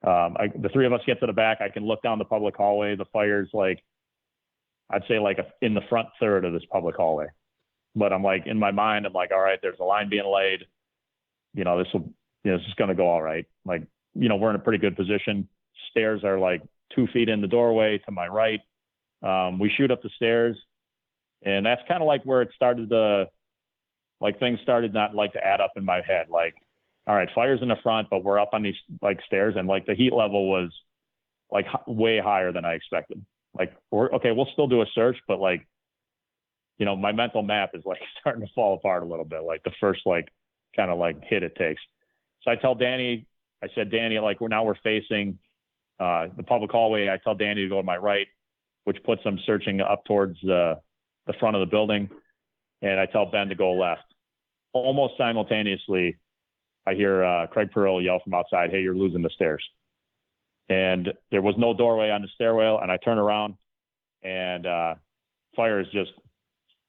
[0.04, 1.60] Um, I, the three of us get to the back.
[1.60, 2.96] I can look down the public hallway.
[2.96, 3.84] The fire's like
[4.90, 7.26] I'd say like a, in the front third of this public hallway.
[7.94, 10.64] But I'm like in my mind, I'm like, all right, there's a line being laid.
[11.54, 12.12] You know, this will,
[12.44, 13.46] you know, this is going to go all right.
[13.64, 13.82] Like,
[14.14, 15.48] you know, we're in a pretty good position.
[15.90, 16.62] Stairs are like
[16.94, 18.60] two feet in the doorway to my right.
[19.22, 20.56] Um, we shoot up the stairs,
[21.42, 23.28] and that's kind of like where it started to,
[24.20, 26.26] like things started not like to add up in my head.
[26.28, 26.54] Like,
[27.06, 29.86] all right, fire's in the front, but we're up on these like stairs, and like
[29.86, 30.70] the heat level was
[31.50, 33.24] like way higher than I expected.
[33.58, 35.66] Like, we're okay, we'll still do a search, but like,
[36.78, 39.42] you know, my mental map is like starting to fall apart a little bit.
[39.42, 40.28] Like the first like
[40.74, 41.80] kind of like hit it takes.
[42.42, 43.26] So I tell Danny,
[43.62, 45.38] I said, Danny, like we're now we're facing
[45.98, 47.08] uh, the public hallway.
[47.08, 48.26] I tell Danny to go to my right,
[48.84, 50.78] which puts him searching up towards the
[51.26, 52.08] the front of the building,
[52.82, 54.04] and I tell Ben to go left.
[54.72, 56.16] Almost simultaneously,
[56.86, 59.64] I hear uh, Craig Pearl yell from outside, "Hey, you're losing the stairs!"
[60.68, 62.80] And there was no doorway on the stairwell.
[62.80, 63.54] And I turn around,
[64.22, 64.94] and uh,
[65.54, 66.10] fire is just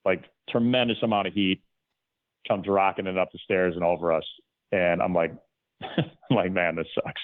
[0.06, 1.62] like tremendous amount of heat
[2.48, 4.24] comes rocketing up the stairs and over us.
[4.72, 5.34] And I'm like,
[6.32, 7.22] like, man, this sucks.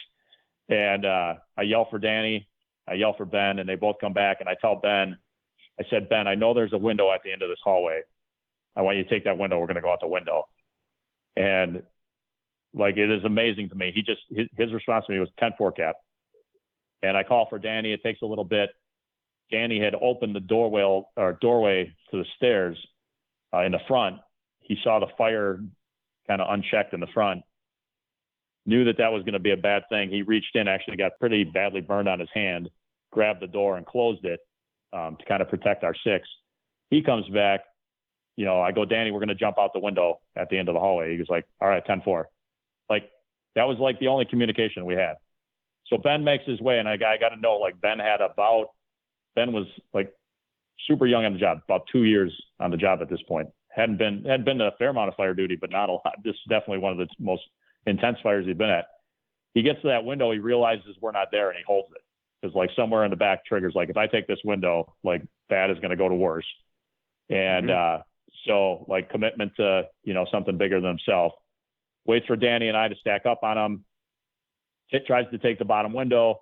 [0.70, 2.47] And uh, I yell for Danny,
[2.88, 4.38] I yell for Ben, and they both come back.
[4.39, 5.18] And I tell Ben,
[5.80, 8.01] I said, Ben, I know there's a window at the end of this hallway.
[8.76, 9.60] I want you to take that window.
[9.60, 10.43] We're going to go out the window.
[11.36, 11.84] And
[12.74, 13.91] like, it is amazing to me.
[13.93, 15.95] He just, his, his response to me was 10 4 cap
[17.04, 17.93] and I call for Danny.
[17.93, 18.70] It takes a little bit.
[19.51, 22.78] Danny had opened the doorway or doorway to the stairs
[23.54, 24.18] uh, in the front.
[24.62, 25.60] He saw the fire
[26.28, 27.41] kind of unchecked in the front.
[28.66, 30.10] Knew that that was going to be a bad thing.
[30.10, 32.70] He reached in, actually got pretty badly burned on his hand,
[33.12, 34.39] grabbed the door and closed it
[34.93, 36.28] um, to kind of protect our six.
[36.89, 37.62] He comes back.
[38.38, 40.70] You know, I go, Danny, we're going to jump out the window at the end
[40.70, 41.12] of the hallway.
[41.12, 42.28] He was like, all right, 10 4.
[42.89, 43.10] Like,
[43.56, 45.16] that was like the only communication we had.
[45.88, 48.67] So Ben makes his way, and I, I got to know like Ben had about
[49.36, 50.13] Ben was like
[50.88, 53.49] super young on the job, about two years on the job at this point.
[53.69, 56.15] Hadn't been had been a fair amount of fire duty, but not a lot.
[56.23, 57.41] This is definitely one of the most
[57.86, 58.86] intense fires he's been at.
[59.53, 62.01] He gets to that window, he realizes we're not there, and he holds it
[62.41, 65.69] because like somewhere in the back triggers like if I take this window, like that
[65.69, 66.45] is going to go to worse.
[67.29, 67.99] And mm-hmm.
[67.99, 68.03] uh,
[68.45, 71.34] so like commitment to you know something bigger than himself.
[72.05, 73.86] Waits for Danny and I to stack up on him
[74.93, 76.41] it tries to take the bottom window,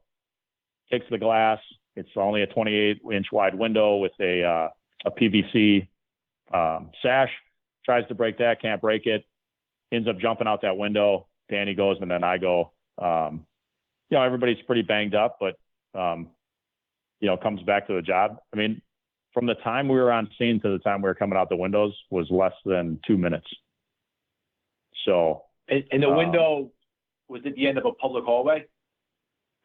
[0.92, 1.60] takes the glass.
[1.96, 4.70] It's only a 28 inch wide window with a, uh,
[5.06, 5.88] a PVC
[6.54, 7.32] um, sash.
[7.86, 9.24] tries to break that, can't break it,
[9.92, 11.28] ends up jumping out that window.
[11.50, 12.72] Danny goes, and then I go.
[13.02, 13.46] Um,
[14.10, 15.56] you know, everybody's pretty banged up, but
[16.00, 16.30] um,
[17.22, 18.38] you know, comes back to the job.
[18.54, 18.82] I mean,
[19.34, 21.56] from the time we were on scene to the time we were coming out the
[21.56, 23.48] windows was less than two minutes.
[25.06, 26.72] So, and, and the um, window
[27.32, 28.66] was at the end of a public hallway.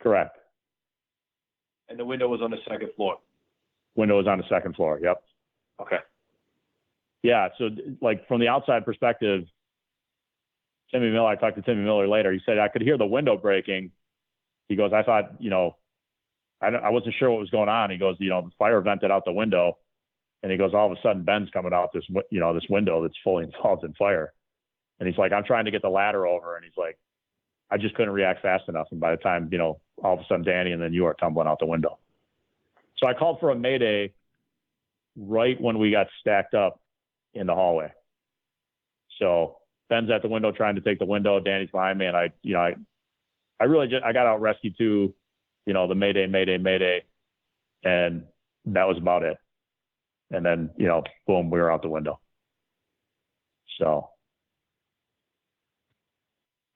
[0.00, 0.38] Correct.
[1.88, 3.16] And the window was on the second floor.
[3.94, 4.98] Window was on the second floor.
[5.02, 5.22] Yep.
[5.80, 5.98] Okay.
[7.22, 7.48] Yeah.
[7.58, 9.44] So, like from the outside perspective,
[10.92, 11.28] Timmy Miller.
[11.28, 12.32] I talked to Timmy Miller later.
[12.32, 13.90] He said I could hear the window breaking.
[14.68, 15.76] He goes, I thought, you know,
[16.60, 17.90] I, I wasn't sure what was going on.
[17.90, 19.78] He goes, you know, the fire vented out the window,
[20.42, 23.02] and he goes, all of a sudden Ben's coming out this, you know, this window
[23.02, 24.32] that's fully involved in fire,
[24.98, 26.98] and he's like, I'm trying to get the ladder over, and he's like,
[27.70, 30.24] I just couldn't react fast enough, and by the time, you know, all of a
[30.28, 31.98] sudden Danny and then you are tumbling out the window.
[32.98, 34.12] So I called for a mayday
[35.16, 36.80] right when we got stacked up
[37.34, 37.92] in the hallway.
[39.18, 39.58] So
[39.88, 41.40] Ben's at the window trying to take the window.
[41.40, 42.74] Danny's behind me, and I, you know, I,
[43.60, 45.14] I really just I got out rescued to,
[45.64, 47.04] you know, the Mayday, Mayday, Mayday,
[47.82, 48.24] and
[48.66, 49.36] that was about it.
[50.30, 52.18] And then, you know, boom, we were out the window.
[53.78, 54.10] So,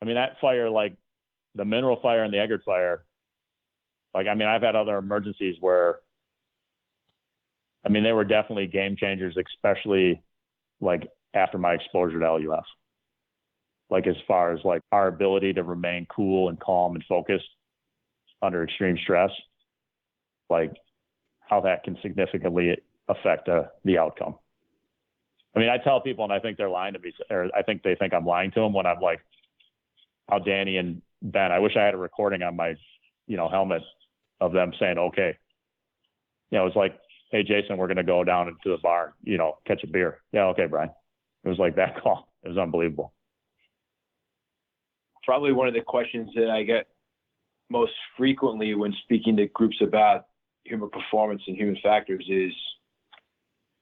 [0.00, 0.96] I mean, that fire, like
[1.54, 3.04] the mineral fire and the Eggert fire,
[4.14, 6.00] like, I mean, I've had other emergencies where,
[7.84, 10.22] I mean, they were definitely game changers, especially
[10.80, 12.64] like after my exposure to LUF.
[13.88, 17.48] Like, as far as like our ability to remain cool and calm and focused
[18.42, 19.30] under extreme stress,
[20.48, 20.72] like
[21.40, 22.76] how that can significantly
[23.08, 24.36] affect uh, the outcome.
[25.54, 27.82] I mean, I tell people, and I think they're lying to me, or I think
[27.82, 29.20] they think I'm lying to them when I'm like,
[30.30, 32.74] how Danny and Ben, I wish I had a recording on my,
[33.26, 33.82] you know, helmet
[34.40, 35.36] of them saying, okay.
[36.50, 36.98] You know, it's like,
[37.30, 40.18] hey, Jason, we're going to go down into the bar, you know, catch a beer.
[40.32, 40.90] Yeah, okay, Brian.
[41.44, 42.28] It was like that call.
[42.42, 43.12] It was unbelievable.
[45.24, 46.86] Probably one of the questions that I get
[47.68, 50.26] most frequently when speaking to groups about
[50.64, 52.52] human performance and human factors is,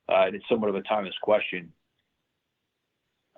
[0.09, 1.73] uh, and it's somewhat of a timeless question,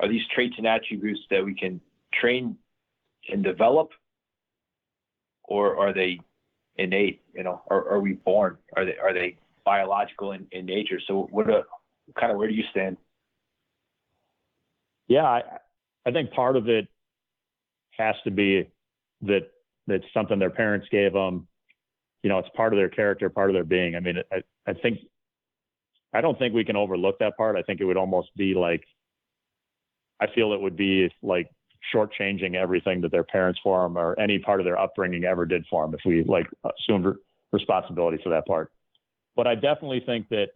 [0.00, 1.80] are these traits and attributes that we can
[2.12, 2.56] train
[3.28, 3.90] and develop,
[5.44, 6.20] or are they
[6.76, 7.22] innate?
[7.34, 8.56] You know, are, are we born?
[8.76, 11.00] Are they are they biological in, in nature?
[11.06, 12.96] So, what uh, a, kind of where do you stand?
[15.08, 15.42] Yeah, I,
[16.06, 16.86] I think part of it
[17.98, 18.68] has to be
[19.22, 19.50] that
[19.88, 21.48] it's something their parents gave them.
[22.22, 23.96] You know, it's part of their character, part of their being.
[23.96, 24.98] I mean, I, I think,
[26.14, 27.56] I don't think we can overlook that part.
[27.56, 28.84] I think it would almost be like,
[30.20, 31.50] I feel it would be like
[31.94, 35.64] shortchanging everything that their parents for them or any part of their upbringing ever did
[35.68, 36.46] for them if we like
[36.78, 37.06] assumed
[37.52, 38.70] responsibility for that part.
[39.36, 40.48] But I definitely think that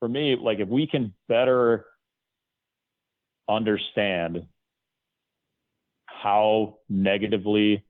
[0.00, 1.84] for me, like if we can better
[3.48, 4.46] understand
[6.06, 7.84] how negatively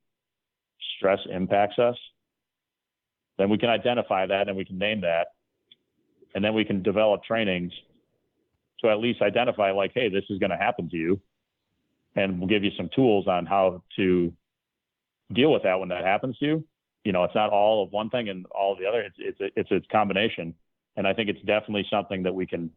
[0.96, 1.96] stress impacts us,
[3.38, 5.28] then we can identify that and we can name that.
[6.34, 7.72] And then we can develop trainings
[8.83, 11.20] to at least identify, like, hey, this is going to happen to you.
[12.16, 14.33] And we'll give you some tools on how to
[15.33, 16.64] deal with that when that happens to you.
[17.05, 19.01] You know, it's not all of one thing and all of the other.
[19.01, 20.55] It's it's it's a combination,
[20.97, 22.70] and I think it's definitely something that we can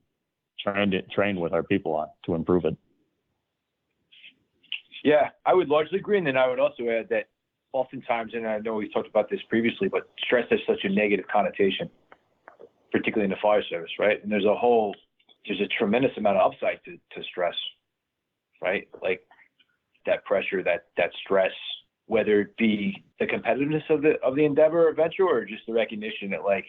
[0.59, 2.77] train train with our people on to improve it.
[5.03, 6.17] Yeah, I would largely agree.
[6.17, 7.25] And then I would also add that
[7.73, 11.25] oftentimes, and I know we've talked about this previously, but stress has such a negative
[11.27, 11.89] connotation,
[12.91, 14.23] particularly in the fire service, right?
[14.23, 14.95] And there's a whole,
[15.45, 17.55] there's a tremendous amount of upside to, to stress,
[18.61, 18.87] right?
[19.01, 19.21] Like
[20.05, 21.51] that pressure, that that stress,
[22.05, 25.73] whether it be the competitiveness of the of the endeavor or venture, or just the
[25.73, 26.65] recognition that like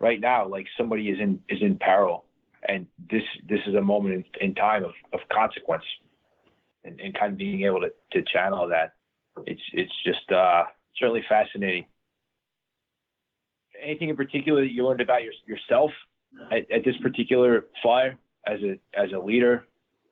[0.00, 2.24] right now, like somebody is in is in peril,
[2.68, 5.84] and this this is a moment in, in time of, of consequence
[6.84, 8.92] and, and kind of being able to, to channel that.
[9.46, 10.64] It's it's just uh,
[10.98, 11.86] certainly fascinating.
[13.82, 15.90] Anything in particular that you learned about your, yourself
[16.50, 18.16] at, at, this particular fire
[18.46, 19.66] as a as a leader,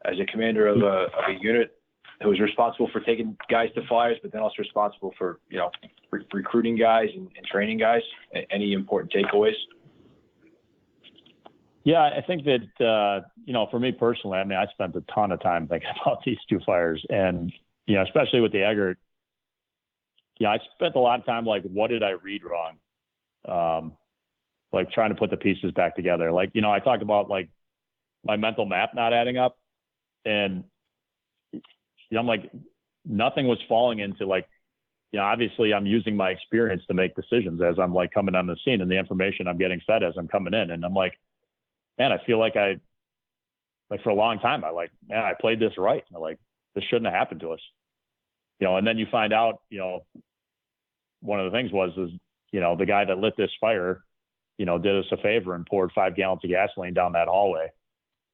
[0.04, 1.78] as a commander of a, of a unit
[2.22, 5.70] who was responsible for taking guys to fires, but then also responsible for you know
[6.10, 8.02] re- recruiting guys and, and training guys.
[8.50, 9.54] Any important takeaways?
[11.84, 15.02] Yeah, I think that uh, you know, for me personally, I mean, I spent a
[15.12, 17.52] ton of time thinking about these two fires, and
[17.86, 18.98] you know, especially with the Eggert.
[20.40, 22.76] Yeah, I spent a lot of time like, what did I read wrong?
[23.46, 23.92] Um,
[24.74, 26.32] like trying to put the pieces back together.
[26.32, 27.48] Like, you know, I talked about like
[28.24, 29.56] my mental map not adding up,
[30.24, 30.64] and
[31.52, 31.60] you
[32.10, 32.50] know, I'm like,
[33.06, 34.46] nothing was falling into like,
[35.12, 38.46] you know, obviously I'm using my experience to make decisions as I'm like coming on
[38.46, 41.14] the scene and the information I'm getting fed as I'm coming in, and I'm like
[41.98, 42.76] man, I feel like I,
[43.90, 46.04] like for a long time, I like, man, I played this right.
[46.14, 46.38] I like,
[46.74, 47.60] this shouldn't have happened to us.
[48.60, 50.04] You know, and then you find out, you know,
[51.20, 52.10] one of the things was, is,
[52.52, 54.04] you know, the guy that lit this fire,
[54.58, 57.70] you know, did us a favor and poured five gallons of gasoline down that hallway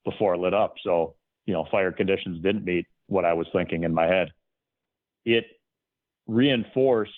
[0.05, 0.75] before it lit up.
[0.83, 1.15] So,
[1.47, 4.31] you know, fire conditions didn't meet what I was thinking in my head.
[5.25, 5.47] It
[6.27, 7.13] reinforced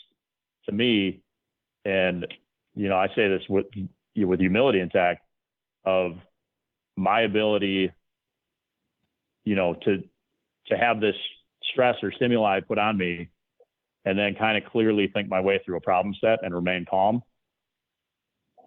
[0.67, 1.23] to me,
[1.85, 2.27] and
[2.75, 3.67] you know, I say this with
[4.17, 5.23] with humility intact,
[5.85, 6.13] of
[6.97, 7.91] my ability,
[9.45, 10.03] you know, to
[10.69, 11.17] to have this
[11.73, 13.29] stress or stimuli put on me,
[14.05, 17.23] and then kind of clearly think my way through a problem set and remain calm.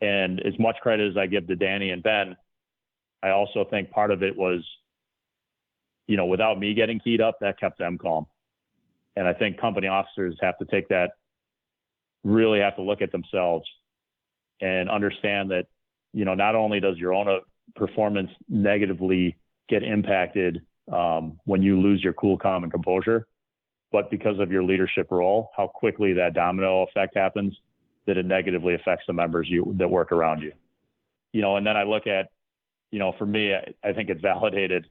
[0.06, 2.36] And as much credit as I give to Danny and Ben,
[3.24, 4.64] I also think part of it was,
[6.06, 8.28] you know, without me getting keyed up, that kept them calm.
[9.16, 11.14] And I think company officers have to take that,
[12.24, 13.68] really have to look at themselves
[14.62, 15.66] and understand that,
[16.14, 17.40] you know, not only does your own uh,
[17.76, 19.36] performance negatively
[19.70, 20.62] get impacted
[20.94, 23.26] um, when you lose your cool, calm, and composure,
[23.92, 27.58] but because of your leadership role, how quickly that domino effect happens,
[28.08, 30.52] that it negatively affects the members you that work around you.
[31.34, 32.30] You know, and then I look at,
[32.92, 34.88] you know, for me, I, I think it validated,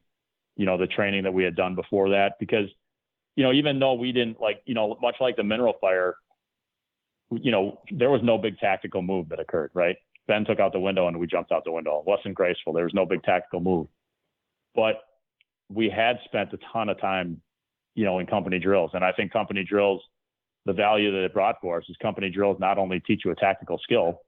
[0.57, 2.69] you know, the training that we had done before that because
[3.37, 6.15] you know, even though we didn't like, you know, much like the mineral fire,
[7.31, 9.97] you know, there was no big tactical move that occurred, right?
[10.27, 11.99] Ben took out the window and we jumped out the window.
[11.99, 12.73] It wasn't graceful.
[12.73, 13.89] There was no big tactical move.
[14.75, 15.01] But
[15.69, 17.41] we had spent a ton of time,
[17.95, 18.93] you know, in company drills.
[18.95, 20.03] And I think company drills,
[20.67, 23.35] the value that it brought for us is company drills not only teach you a
[23.37, 24.21] tactical skill,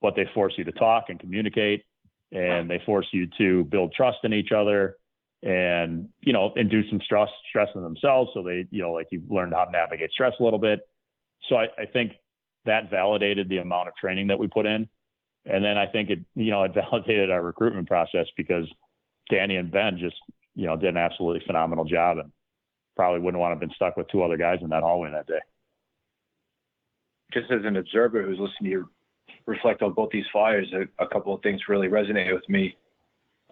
[0.00, 1.84] but they force you to talk and communicate
[2.32, 4.96] and they force you to build trust in each other
[5.42, 9.30] and you know induce some stress stress in themselves so they you know like you've
[9.30, 10.80] learned how to navigate stress a little bit.
[11.48, 12.12] So I, I think
[12.64, 14.88] that validated the amount of training that we put in.
[15.44, 18.66] And then i think it you know it validated our recruitment process because
[19.30, 20.16] danny and ben just
[20.54, 22.32] you know did an absolutely phenomenal job and
[22.96, 25.26] probably wouldn't want to have been stuck with two other guys in that hallway that
[25.26, 25.38] day
[27.32, 28.90] just as an observer who's listening to you
[29.46, 32.76] reflect on both these fires a, a couple of things really resonated with me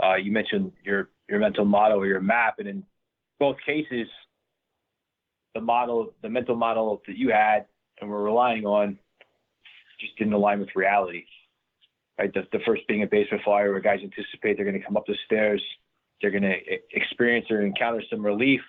[0.03, 2.85] uh, you mentioned your your mental model or your map, and in
[3.39, 4.09] both cases,
[5.55, 7.66] the model, the mental model that you had
[8.01, 8.99] and were relying on,
[10.01, 11.25] just didn't align with reality.
[12.18, 14.97] Right, the, the first being a basement fire where guys anticipate they're going to come
[14.97, 15.62] up the stairs,
[16.20, 16.57] they're going to
[16.93, 18.61] experience or encounter some relief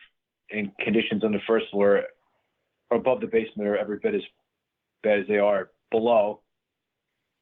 [0.49, 2.03] in conditions on the first floor
[2.89, 4.22] or above the basement are every bit as
[5.06, 6.41] bad as they are below.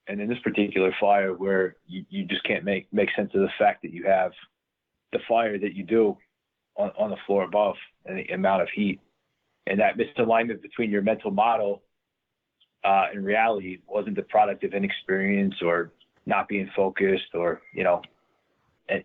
[0.08, 3.50] And in this particular fire where you, you just can't make make sense of the
[3.58, 4.32] fact that you have
[5.14, 6.18] the fire that you do
[6.76, 9.00] on, on the floor above and the amount of heat.
[9.66, 11.84] And that misalignment between your mental model
[12.84, 15.94] uh, and reality wasn't the product of inexperience or
[16.26, 18.02] not being focused or you know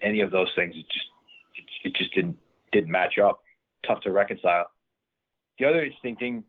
[0.02, 0.74] any of those things.
[0.76, 1.06] It just
[1.54, 2.36] it, it just didn't
[2.72, 3.40] didn't match up.
[3.86, 4.66] Tough to reconcile.
[5.60, 6.44] The other interesting thing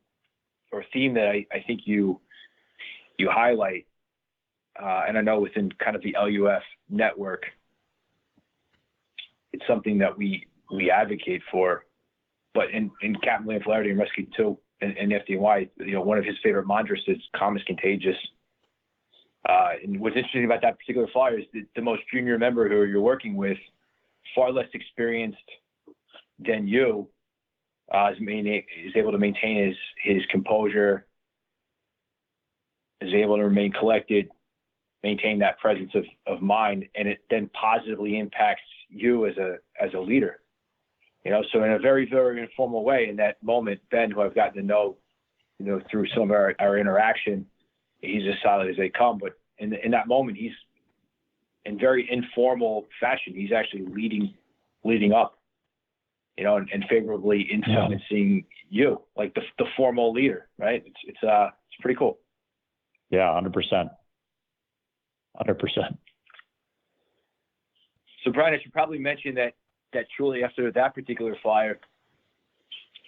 [0.71, 2.19] or theme that I, I think you
[3.17, 3.85] you highlight
[4.81, 7.43] uh, and I know within kind of the LUF network,
[9.51, 11.85] it's something that we we advocate for.
[12.53, 16.17] But in, in Captain Land Flaherty and Rescue 2 and, and FDNY, you know, one
[16.17, 18.15] of his favorite mantras is calm is contagious.
[19.47, 22.83] Uh, and what's interesting about that particular fire is that the most junior member who
[22.85, 23.57] you're working with,
[24.35, 25.37] far less experienced
[26.39, 27.07] than you,
[27.93, 31.05] uh, is, is able to maintain his, his composure,
[33.01, 34.29] is able to remain collected,
[35.03, 39.93] maintain that presence of, of mind and it then positively impacts you as a as
[39.93, 40.41] a leader.
[41.23, 44.35] You know so in a very very informal way in that moment ben who i've
[44.35, 44.97] gotten to know
[45.59, 47.45] you know through some of our, our interaction
[48.01, 50.53] he's as solid as they come but in, in that moment he's
[51.65, 54.33] in very informal fashion he's actually leading
[54.85, 55.38] leading up
[56.39, 58.85] you know and, and favorably influencing yeah.
[58.85, 62.17] you like the, the formal leader right it's it's uh it's pretty cool
[63.11, 63.89] yeah 100%
[65.39, 65.97] hundred percent.
[68.23, 69.53] So Brian, I should probably mention that
[69.93, 71.79] that shortly after that particular fire,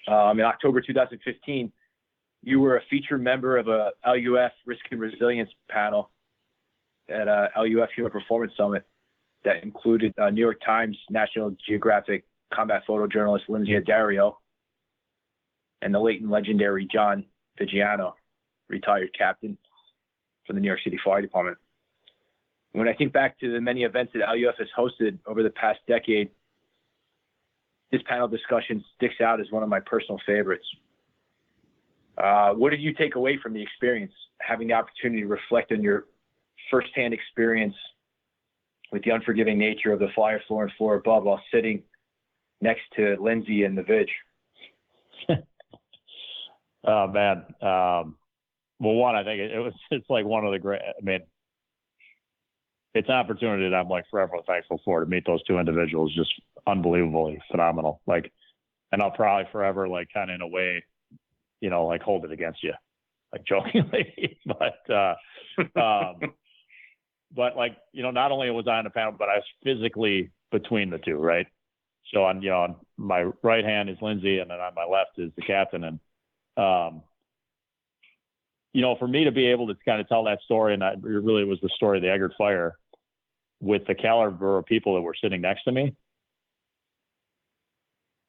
[0.07, 1.71] um, in October 2015,
[2.41, 6.09] you were a featured member of a LUF Risk and Resilience panel
[7.09, 8.83] at a LUF Human Performance Summit
[9.43, 14.35] that included uh, New York Times, National Geographic combat photojournalist Lynsey Addario,
[15.81, 17.25] and the late and legendary John
[17.59, 18.13] Vigiano,
[18.69, 19.57] retired captain
[20.45, 21.57] from the New York City Fire Department.
[22.73, 25.79] When I think back to the many events that LUF has hosted over the past
[25.87, 26.29] decade,
[27.91, 30.65] this panel discussion sticks out as one of my personal favorites.
[32.17, 35.81] Uh, what did you take away from the experience, having the opportunity to reflect on
[35.81, 36.05] your
[36.69, 37.75] firsthand experience
[38.91, 41.83] with the unforgiving nature of the fire floor and floor above while sitting
[42.61, 44.07] next to Lynsey and the Vig?
[46.85, 47.45] oh man.
[47.61, 48.17] Um,
[48.81, 51.21] well, one, I think it, it, was, it's like one of the great, I mean,
[52.93, 56.13] it's an opportunity that I'm like forever thankful for to meet those two individuals.
[56.15, 56.31] Just
[56.67, 58.01] unbelievably phenomenal.
[58.05, 58.31] Like,
[58.91, 60.83] and I'll probably forever, like, kind of in a way,
[61.61, 62.73] you know, like hold it against you,
[63.31, 65.15] like jokingly, but, uh,
[65.79, 66.33] um,
[67.33, 70.31] but like, you know, not only was I on the panel, but I was physically
[70.51, 71.47] between the two, right?
[72.13, 75.17] So on, you know, on my right hand is Lynsey, and then on my left
[75.17, 75.83] is the captain.
[75.83, 75.99] And,
[76.57, 77.03] um,
[78.73, 81.01] you know, for me to be able to kind of tell that story, and that
[81.01, 82.75] really was the story of the Eggert Fire,
[83.59, 85.95] with the caliber of people that were sitting next to me.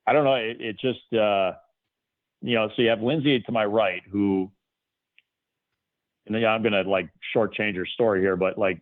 [0.06, 0.34] I don't know.
[0.34, 1.52] It, it just, uh,
[2.42, 4.52] you know, so you have Lynsey to my right, who,
[6.26, 8.80] and yeah, I'm gonna like shortchange her story here, but like,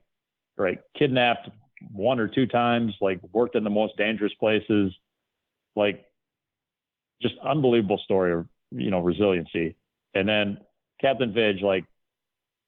[0.57, 1.49] right, kidnapped
[1.93, 4.93] one or two times, like worked in the most dangerous places,
[5.77, 6.05] like
[7.23, 9.77] just unbelievable story of, you know, resiliency.
[10.15, 10.59] And then
[11.01, 11.85] Captain Vig, like,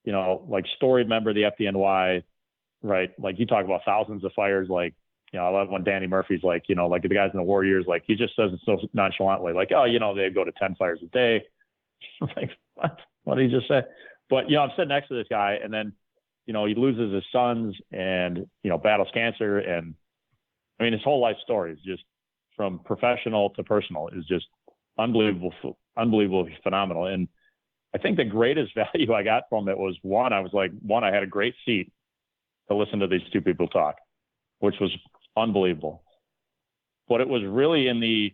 [0.04, 2.22] you know, like storied member of the FDNY,
[2.82, 3.10] right?
[3.18, 4.94] Like you talk about thousands of fires, like,
[5.32, 7.44] you know, I love when Danny Murphy's like, you know, like the guys in the
[7.44, 10.52] Warriors, like he just says it so nonchalantly, like, oh, you know, they go to
[10.52, 11.44] 10 fires a day.
[12.36, 12.98] Like, what?
[13.24, 13.82] What did he just say?
[14.28, 15.92] But, you know, I'm sitting next to this guy and then
[16.46, 19.58] you know, he loses his sons and, you know, battles cancer.
[19.58, 19.94] And
[20.80, 22.02] I mean, his whole life story is just
[22.56, 24.46] from professional to personal is just
[24.98, 25.52] unbelievable,
[25.96, 27.06] unbelievable, phenomenal.
[27.06, 27.28] And
[27.94, 31.04] I think the greatest value I got from it was one, I was like, one,
[31.04, 31.92] I had a great seat
[32.68, 33.96] to listen to these two people talk,
[34.58, 34.94] which was
[35.36, 36.02] unbelievable.
[37.08, 38.32] But it was really in the,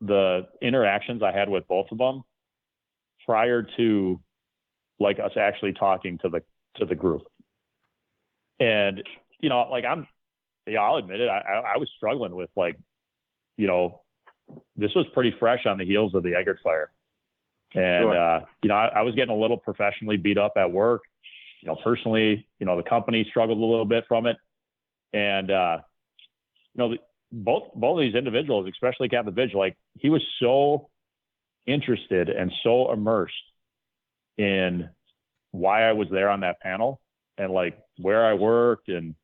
[0.00, 2.22] the interactions I had with both of them
[3.24, 4.20] prior to
[4.98, 6.42] like us actually talking to the
[6.76, 7.22] to the group.
[8.60, 9.02] And,
[9.40, 10.06] you know, like I'm,
[10.66, 11.28] yeah, I'll admit it.
[11.28, 12.78] I, I was struggling with like,
[13.56, 14.02] you know,
[14.76, 16.90] this was pretty fresh on the heels of the Eggert fire.
[17.74, 18.18] And, sure.
[18.18, 21.02] uh, you know, I, I, was getting a little professionally beat up at work.
[21.62, 24.36] You know, personally, you know, the company struggled a little bit from it.
[25.12, 25.78] And, uh,
[26.74, 26.98] you know, the,
[27.32, 30.90] both, both of these individuals, especially Captain Vig, like he was so
[31.66, 33.34] interested and so immersed
[34.36, 34.88] in
[35.52, 37.00] why I was there on that panel
[37.38, 39.14] and like where I worked and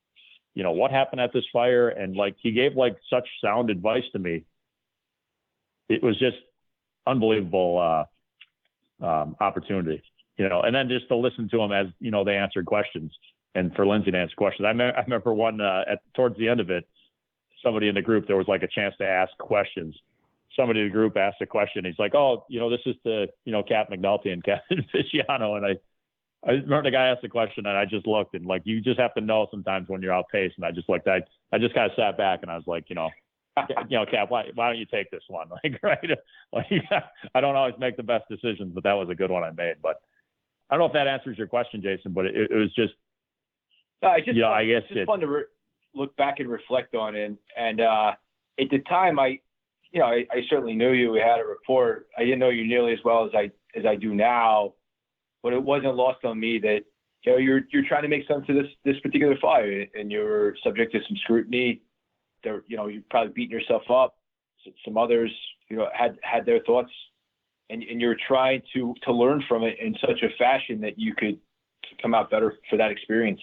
[0.54, 4.04] you know what happened at this fire and like he gave like such sound advice
[4.12, 4.44] to me.
[5.88, 6.36] It was just
[7.06, 8.06] unbelievable
[9.00, 10.02] uh, um, opportunity,
[10.36, 10.60] you know.
[10.60, 13.12] And then just to listen to him as you know they answered questions
[13.54, 14.66] and for Lynsey to answer questions.
[14.66, 16.86] I, me- I remember one uh, at towards the end of it,
[17.64, 19.96] somebody in the group there was like a chance to ask questions.
[20.56, 21.84] Somebody in the group asked a question.
[21.84, 25.56] He's like, "Oh, you know, this is to you know Cap McNulty and Captain Vigiano,"
[25.56, 25.76] and I
[26.46, 29.00] I remember the guy asked the question and I just looked and like you just
[29.00, 31.22] have to know sometimes when you're outpaced and I just looked I
[31.52, 33.10] I just kind of sat back and I was like you know
[33.88, 35.48] you know Cap why why don't you take this one?
[35.64, 36.10] Like right?
[36.52, 36.66] Like
[37.34, 39.76] I don't always make the best decisions but that was a good one I made
[39.82, 40.00] but
[40.70, 42.94] I don't know if that answers your question Jason but it, it was just
[44.00, 45.44] no, I just you know, I guess it's just fun to re-
[45.94, 48.12] look back and reflect on it and uh,
[48.60, 49.40] at the time I
[49.90, 52.06] you know I, I certainly knew you we had a report.
[52.16, 54.74] I didn't know you nearly as well as I as I do now
[55.42, 56.80] but it wasn't lost on me that
[57.24, 60.54] you know you're you're trying to make sense of this this particular fire, and you're
[60.62, 61.82] subject to some scrutiny.
[62.44, 64.14] There, you know, you're probably beating yourself up.
[64.84, 65.30] Some others,
[65.68, 66.92] you know, had had their thoughts,
[67.70, 71.14] and and you're trying to to learn from it in such a fashion that you
[71.14, 71.38] could
[72.02, 73.40] come out better for that experience,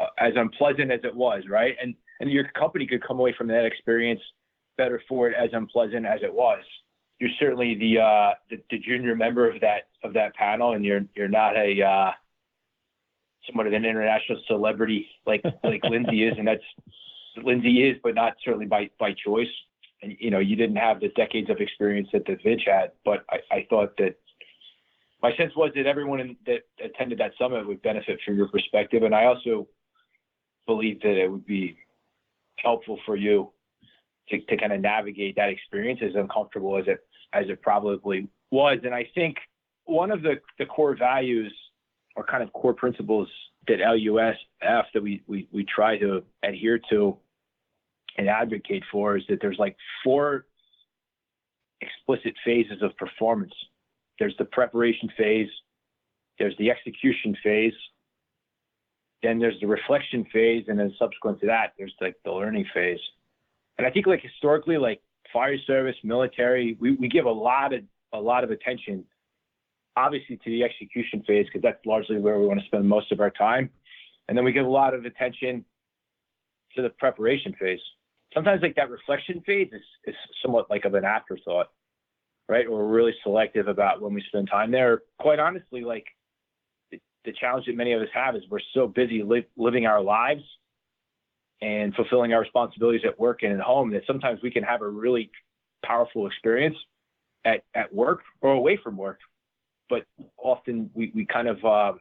[0.00, 1.76] uh, as unpleasant as it was, right?
[1.80, 4.20] And and your company could come away from that experience
[4.76, 6.62] better for it as unpleasant as it was
[7.18, 11.04] you're certainly the, uh, the, the junior member of that of that panel, and you're
[11.14, 12.10] you're not a uh,
[13.46, 16.62] somewhat of an international celebrity like like Lynsey is, and that's
[17.42, 19.48] Lynsey is, but not certainly by by choice.
[20.02, 23.24] And you know, you didn't have the decades of experience that the Vich had, but
[23.30, 24.16] I, I thought that
[25.22, 29.02] my sense was that everyone in, that attended that summit would benefit from your perspective,
[29.02, 29.66] and I also
[30.66, 31.78] believe that it would be
[32.58, 33.52] helpful for you
[34.28, 36.98] to, to kind of navigate that experience as uncomfortable as it
[37.32, 38.78] as it probably was.
[38.84, 39.36] And I think
[39.84, 41.52] one of the, the core values
[42.14, 43.28] or kind of core principles
[43.68, 47.16] that LUSF that we, we, we try to adhere to
[48.16, 50.46] and advocate for is that there's like four
[51.80, 53.52] explicit phases of performance.
[54.18, 55.50] There's the preparation phase,
[56.38, 57.74] there's the execution phase,
[59.22, 63.00] then there's the reflection phase, and then subsequent to that, there's like the learning phase.
[63.78, 65.00] And I think like historically, like
[65.32, 69.04] fire service, military, we, we give a lot of a lot of attention,
[69.96, 73.20] obviously to the execution phase because that's largely where we want to spend most of
[73.20, 73.68] our time,
[74.28, 75.64] and then we give a lot of attention
[76.74, 77.80] to the preparation phase.
[78.32, 81.70] Sometimes like that reflection phase is, is somewhat like of an afterthought,
[82.48, 82.70] right?
[82.70, 85.02] We're really selective about when we spend time there.
[85.18, 86.04] Quite honestly, like
[86.90, 87.00] the,
[87.40, 90.42] challenge that many of us have is we're so busy li- living our lives
[91.62, 94.88] and fulfilling our responsibilities at work and at home that sometimes we can have a
[94.88, 95.30] really
[95.84, 96.76] powerful experience
[97.44, 99.20] at, at work or away from work.
[99.88, 100.04] But
[100.36, 101.92] often we, we kind of uh,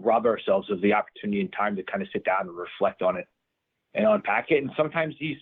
[0.00, 3.16] rob ourselves of the opportunity and time to kind of sit down and reflect on
[3.16, 3.26] it
[3.94, 4.62] and unpack it.
[4.62, 5.38] And sometimes these,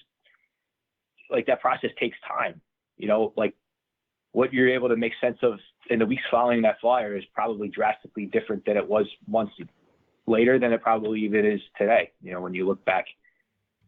[1.30, 2.60] like that process takes time,
[2.96, 3.54] you know, like
[4.32, 5.58] what you're able to make sense of
[5.90, 9.52] in the weeks following that flyer is probably drastically different than it was months
[10.26, 13.06] later than it probably even is today, you know, when you look back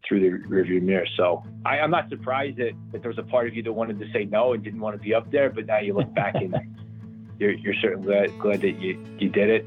[0.07, 1.07] through the rearview mirror.
[1.17, 3.99] So I, am not surprised that, that there was a part of you that wanted
[4.01, 6.35] to say no and didn't want to be up there, but now you look back
[6.37, 6.55] and
[7.39, 9.65] you're, you're certainly glad, glad that you, you did it.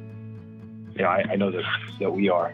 [0.95, 1.63] You know, I, I know that,
[1.99, 2.53] that we are.